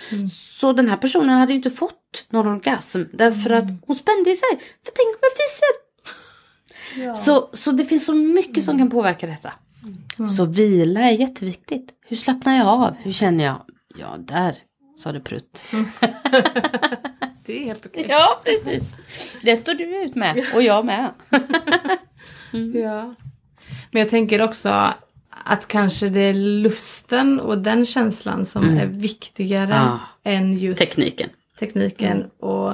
Så 0.60 0.74
den 0.74 0.88
här 0.88 0.98
personen 0.98 1.40
hade 1.40 1.52
ju 1.52 1.58
inte 1.58 1.72
fått 1.72 2.26
någon 2.30 2.48
orgasm 2.48 3.04
därför 3.14 3.50
att 3.50 3.70
hon 3.88 3.96
spände 3.96 4.36
sig. 4.36 4.50
För 4.86 4.92
tänk 4.96 5.08
om 5.08 5.20
jag 5.22 5.32
fiser! 5.32 5.81
Så, 7.16 7.50
så 7.54 7.72
det 7.72 7.86
finns 7.86 8.06
så 8.06 8.14
mycket 8.14 8.64
som 8.64 8.78
kan 8.78 8.90
påverka 8.90 9.28
detta. 9.28 9.54
Så 10.38 10.46
vila 10.46 11.00
är 11.00 11.12
jätteviktigt. 11.12 11.90
Hur 12.08 12.18
slappnar 12.18 12.58
jag 12.58 12.68
av? 12.68 12.96
Hur 13.00 13.12
känner 13.12 13.44
jag? 13.44 13.62
Ja, 13.98 14.16
där 14.20 14.56
sa 14.98 15.12
det 15.12 15.20
prutt. 15.20 15.64
Det 17.46 17.62
är 17.62 17.66
helt 17.66 17.86
okej. 17.86 18.06
Ja, 18.10 18.42
precis. 18.46 18.84
Det 19.42 19.58
står 19.58 19.74
du 19.74 20.04
ut 20.04 20.16
med 20.16 20.46
och 20.56 20.64
jag 20.64 20.86
med. 20.86 21.10
Ja. 22.74 23.16
Men 23.92 24.00
jag 24.02 24.10
tänker 24.10 24.42
också 24.42 24.70
att 25.30 25.68
kanske 25.68 26.10
det 26.10 26.20
är 26.20 26.34
lusten 26.34 27.40
och 27.40 27.58
den 27.58 27.86
känslan 27.86 28.46
som 28.46 28.78
är 28.78 28.86
viktigare 28.86 29.70
Ja. 29.74 30.00
än 30.24 30.58
just 30.58 30.80
Tekniken. 30.80 31.30
tekniken. 31.60 32.24
Och 32.40 32.74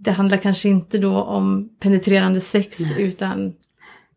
det 0.00 0.10
handlar 0.10 0.36
kanske 0.36 0.68
inte 0.68 0.98
då 0.98 1.22
om 1.22 1.68
penetrerande 1.80 2.40
sex 2.40 2.78
utan 2.98 3.52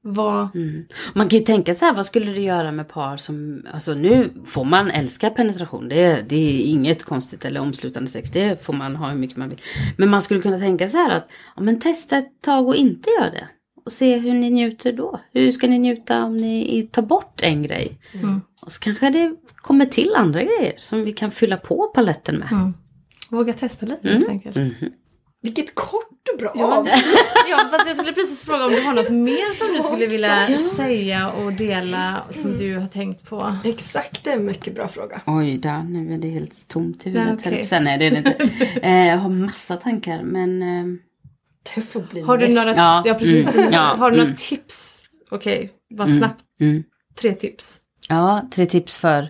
vad... 0.02 0.56
Mm. 0.56 0.86
Man 1.14 1.30
kan 1.30 1.40
ju 1.40 1.46
tänka 1.46 1.74
så 1.74 1.86
här, 1.86 1.94
vad 1.94 2.06
skulle 2.06 2.32
det 2.32 2.42
göra 2.42 2.72
med 2.72 2.90
par 2.90 3.18
som, 3.18 3.66
alltså 3.74 3.94
nu 3.94 4.30
får 4.46 4.66
man 4.66 4.92
älska 4.92 5.30
penetration, 5.30 5.90
det 5.90 6.04
är, 6.04 6.24
det 6.30 6.36
är 6.36 6.60
inget 6.60 7.04
konstigt 7.04 7.46
eller 7.46 7.60
omslutande 7.60 8.10
sex, 8.10 8.32
det 8.32 8.66
får 8.66 8.74
man 8.74 8.96
ha 8.96 9.10
hur 9.10 9.18
mycket 9.18 9.38
man 9.38 9.50
vill. 9.50 9.62
Men 9.98 10.10
man 10.10 10.22
skulle 10.22 10.42
kunna 10.42 10.58
tänka 10.58 10.90
så 10.90 10.98
här 10.98 11.12
att, 11.12 11.30
ja 11.56 11.62
men 11.62 11.80
testa 11.80 12.18
ett 12.18 12.42
tag 12.42 12.68
och 12.68 12.76
inte 12.76 13.10
gör 13.10 13.32
det. 13.32 13.48
Och 13.86 13.92
se 13.92 14.18
hur 14.18 14.34
ni 14.34 14.50
njuter 14.50 14.94
då. 14.94 15.20
Hur 15.34 15.52
ska 15.52 15.68
ni 15.68 15.80
njuta 15.80 16.24
om 16.24 16.38
ni 16.38 16.90
tar 16.92 17.02
bort 17.02 17.42
en 17.42 17.64
grej? 17.64 18.00
Mm. 18.14 18.42
Och 18.62 18.72
så 18.72 18.80
kanske 18.80 19.10
det 19.10 19.36
kommer 19.56 19.86
till 19.86 20.14
andra 20.16 20.44
grejer 20.44 20.74
som 20.78 21.04
vi 21.04 21.12
kan 21.12 21.32
fylla 21.32 21.58
på 21.58 21.92
paletten 21.96 22.36
med. 22.36 22.52
Mm. 22.52 22.74
Våga 23.30 23.54
testa 23.54 23.86
lite 23.86 24.10
helt 24.10 24.30
enkelt. 24.30 24.58
Vilket 25.44 25.76
kort 25.76 26.30
och 26.34 26.38
bra 26.40 26.52
Ja, 26.56 26.76
avsnitt. 26.78 27.06
ja, 27.50 27.58
fast 27.72 27.88
jag 27.88 27.96
skulle 27.98 28.14
precis 28.14 28.44
fråga 28.44 28.66
om 28.66 28.72
du 28.72 28.82
har 28.82 28.94
något 28.94 29.10
mer 29.10 29.54
som 29.54 29.68
du 29.76 29.82
skulle 29.82 30.08
vilja 30.08 30.48
säga 30.76 31.30
och 31.32 31.54
dela 31.54 32.24
som 32.30 32.58
du 32.58 32.78
har 32.78 32.88
tänkt 32.88 33.26
på. 33.30 33.56
Exakt, 33.64 34.24
det 34.24 34.30
är 34.30 34.34
en 34.36 34.46
mycket 34.46 34.76
bra 34.76 34.88
fråga. 34.88 35.22
Oj 35.26 35.58
då, 35.58 35.70
nu 35.90 36.14
är 36.14 36.18
det 36.18 36.28
helt 36.30 36.68
tomt 36.68 37.08
i 37.08 37.12
Nej, 37.12 37.22
huvudet. 37.24 37.46
okej. 37.48 37.66
Sen 37.66 37.88
är 37.88 37.98
det 37.98 38.08
inte. 38.08 38.50
Eh, 38.82 39.08
jag 39.08 39.18
har 39.18 39.30
massa 39.30 39.78
tankar 39.78 40.22
men 40.22 40.62
eh, 40.64 40.86
Det 41.76 41.82
får 41.82 42.02
bli 42.02 42.22
Har 42.22 42.38
du 42.38 42.48
nästa. 42.48 42.62
några, 42.64 42.76
Ja, 42.78 43.04
ja, 43.06 43.14
precis. 43.14 43.56
mm, 43.56 43.74
ja, 43.74 43.80
har 43.98 44.12
du 44.12 44.18
några 44.18 44.30
mm. 44.30 44.38
tips? 44.40 45.04
Okej, 45.32 45.72
bara 45.98 46.08
Mm. 46.08 46.20
snabbt. 46.20 46.42
mm. 46.62 46.84
Tre 47.22 47.34
tips. 47.34 47.80
ja, 48.10 48.42
tre 48.52 48.66
tips 48.66 48.98
för 48.98 49.30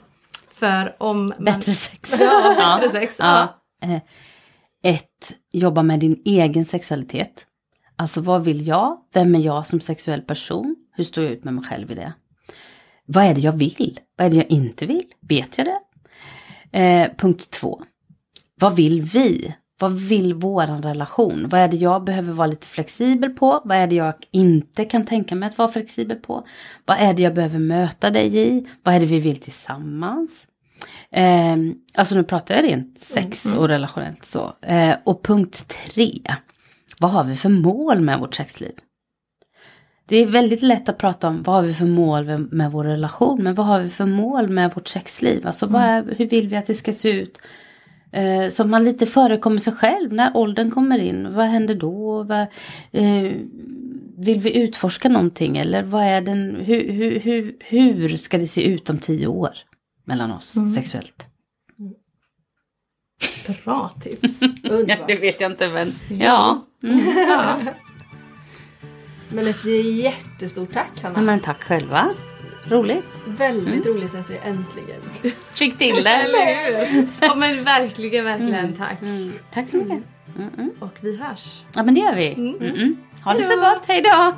För 0.54 0.96
om 1.00 1.26
man... 1.28 1.44
bättre 1.44 1.74
sex. 1.74 2.14
Ja, 2.20 2.80
bättre 2.82 3.00
sex. 3.00 3.16
Ja. 3.20 3.60
Ja. 3.82 4.00
Ett, 4.84 5.36
jobba 5.52 5.84
med 5.84 6.00
din 6.00 6.22
egen 6.26 6.66
sexualitet. 6.66 7.48
Alltså 7.96 8.22
vad 8.22 8.44
vill 8.44 8.68
jag? 8.68 8.98
Vem 9.14 9.36
är 9.36 9.40
jag 9.40 9.68
som 9.68 9.80
sexuell 9.80 10.22
person? 10.22 10.76
Hur 10.92 11.04
står 11.04 11.24
jag 11.24 11.34
ut 11.34 11.44
med 11.44 11.54
mig 11.54 11.64
själv 11.64 11.92
i 11.92 11.96
det? 11.96 12.14
Vad 13.06 13.26
är 13.26 13.36
det 13.36 13.42
jag 13.42 13.52
vill? 13.54 14.00
Vad 14.18 14.28
är 14.28 14.32
det 14.32 14.36
jag 14.36 14.52
inte 14.52 14.86
vill? 14.86 15.06
Vet 15.30 15.58
jag 15.58 15.68
det? 15.68 15.80
Eh, 16.80 17.12
punkt 17.18 17.50
två. 17.50 17.84
Vad 18.60 18.76
vill 18.76 19.02
vi? 19.02 19.56
Vad 19.80 19.92
vill 19.92 20.34
våran 20.34 20.84
relation? 20.84 21.50
Vad 21.50 21.62
är 21.62 21.68
det 21.68 21.78
jag 21.78 22.04
behöver 22.04 22.34
vara 22.34 22.48
lite 22.48 22.68
flexibel 22.68 23.30
på? 23.30 23.62
Vad 23.66 23.78
är 23.78 23.88
det 23.88 23.96
jag 23.96 24.14
inte 24.32 24.86
kan 24.86 25.06
tänka 25.06 25.36
mig 25.36 25.50
att 25.50 25.58
vara 25.58 25.68
flexibel 25.68 26.18
på? 26.18 26.48
Vad 26.86 26.98
är 26.98 27.14
det 27.14 27.24
jag 27.24 27.34
behöver 27.34 27.60
möta 27.60 28.10
dig 28.10 28.38
i? 28.38 28.68
Vad 28.84 28.96
är 28.96 29.00
det 29.00 29.06
vi 29.06 29.20
vill 29.20 29.38
tillsammans? 29.38 30.48
Eh, 31.12 31.56
alltså 31.98 32.16
nu 32.16 32.24
pratar 32.24 32.56
jag 32.56 32.64
rent 32.64 33.00
sex 33.00 33.46
och 33.46 33.68
relationellt 33.68 34.26
så. 34.26 34.54
Eh, 34.62 34.96
och 35.04 35.24
punkt 35.24 35.76
tre. 35.94 36.22
Vad 37.00 37.12
har 37.12 37.24
vi 37.24 37.36
för 37.36 37.50
mål 37.50 38.00
med 38.00 38.20
vårt 38.20 38.36
sexliv? 38.36 38.74
Det 40.06 40.18
är 40.18 40.26
väldigt 40.26 40.62
lätt 40.62 40.90
att 40.90 40.98
prata 40.98 41.28
om 41.28 41.44
vad 41.44 41.56
har 41.56 41.64
vi 41.64 41.74
för 41.74 41.86
mål 41.86 42.26
med, 42.26 42.54
med 42.54 42.72
vår 42.72 42.84
relation. 42.84 43.44
Men 43.44 43.56
vad 43.56 43.66
har 43.66 43.80
vi 43.80 43.90
för 43.90 44.06
mål 44.06 44.50
med 44.50 44.74
vårt 44.76 44.88
sexliv? 44.88 45.48
Alltså 45.48 45.68
vad 45.68 45.82
är, 45.82 46.16
hur 46.18 46.28
vill 46.28 46.48
vi 46.48 46.56
att 46.56 46.68
det 46.68 46.74
ska 46.74 46.94
se 46.94 47.10
ut? 47.10 47.40
Eh, 48.12 48.50
så 48.50 48.64
man 48.64 48.84
lite 48.84 49.06
förekommer 49.06 49.58
sig 49.58 49.74
själv 49.74 50.14
när 50.14 50.38
åldern 50.38 50.72
kommer 50.72 51.00
in. 51.00 51.34
Vad 51.34 51.46
händer 51.46 51.76
då? 51.76 52.24
Vad, 52.24 52.42
eh, 52.92 53.32
vill 54.18 54.40
vi 54.40 54.58
utforska 54.58 55.10
någonting? 55.10 55.58
Eller 55.58 55.84
vad 55.84 56.04
är 56.04 56.22
den, 56.22 56.56
hur, 56.56 56.92
hur, 56.92 57.20
hur, 57.20 57.56
hur 57.60 58.18
ska 58.18 58.38
det 58.38 58.48
se 58.48 58.64
ut 58.64 58.90
om 58.90 58.98
tio 58.98 59.28
år? 59.28 59.54
Mellan 60.06 60.32
oss 60.32 60.58
sexuellt. 60.76 61.28
Bra 63.64 63.92
tips. 64.02 64.42
Underbart. 64.64 65.10
vet 65.10 65.42
jag 65.42 65.52
inte 65.52 65.70
men 65.70 65.94
ja. 66.10 66.66
Mm. 66.84 67.00
Ja. 67.30 67.56
Men 69.30 69.48
ett 69.48 69.66
jättestort 69.96 70.74
tack 70.74 71.02
Hanna. 71.02 71.20
ja. 71.20 71.22
Men 71.22 71.40
tack 71.40 71.64
själva. 71.64 72.10
Roligt. 72.66 73.06
Väldigt 73.28 73.86
roligt 73.86 74.16
att 74.16 74.30
vi 74.30 74.38
äntligen... 74.38 75.02
Fick 75.54 75.78
till 75.78 76.04
det. 76.04 76.10
Eller 76.10 76.88
hur? 76.92 77.08
Ja 77.22 77.36
men 77.36 77.64
verkligen, 77.64 78.26
verkligen 78.26 78.74
tack. 78.74 79.02
Mm. 79.02 79.34
Tack 79.54 79.70
så 79.70 79.78
mycket. 79.78 80.04
Mm, 80.38 80.50
mm. 80.58 80.72
Och 80.80 80.98
vi 81.02 81.18
hörs. 81.18 81.62
Ja 81.76 81.84
men 81.84 81.94
det 81.94 82.00
gör 82.02 82.16
vi. 82.16 82.34
Mm, 82.34 82.56
mm. 82.62 82.98
Ha 83.24 83.34
det 83.34 83.44
så 83.44 83.56
gott, 83.56 83.84
hej 83.88 84.02
då! 84.02 84.34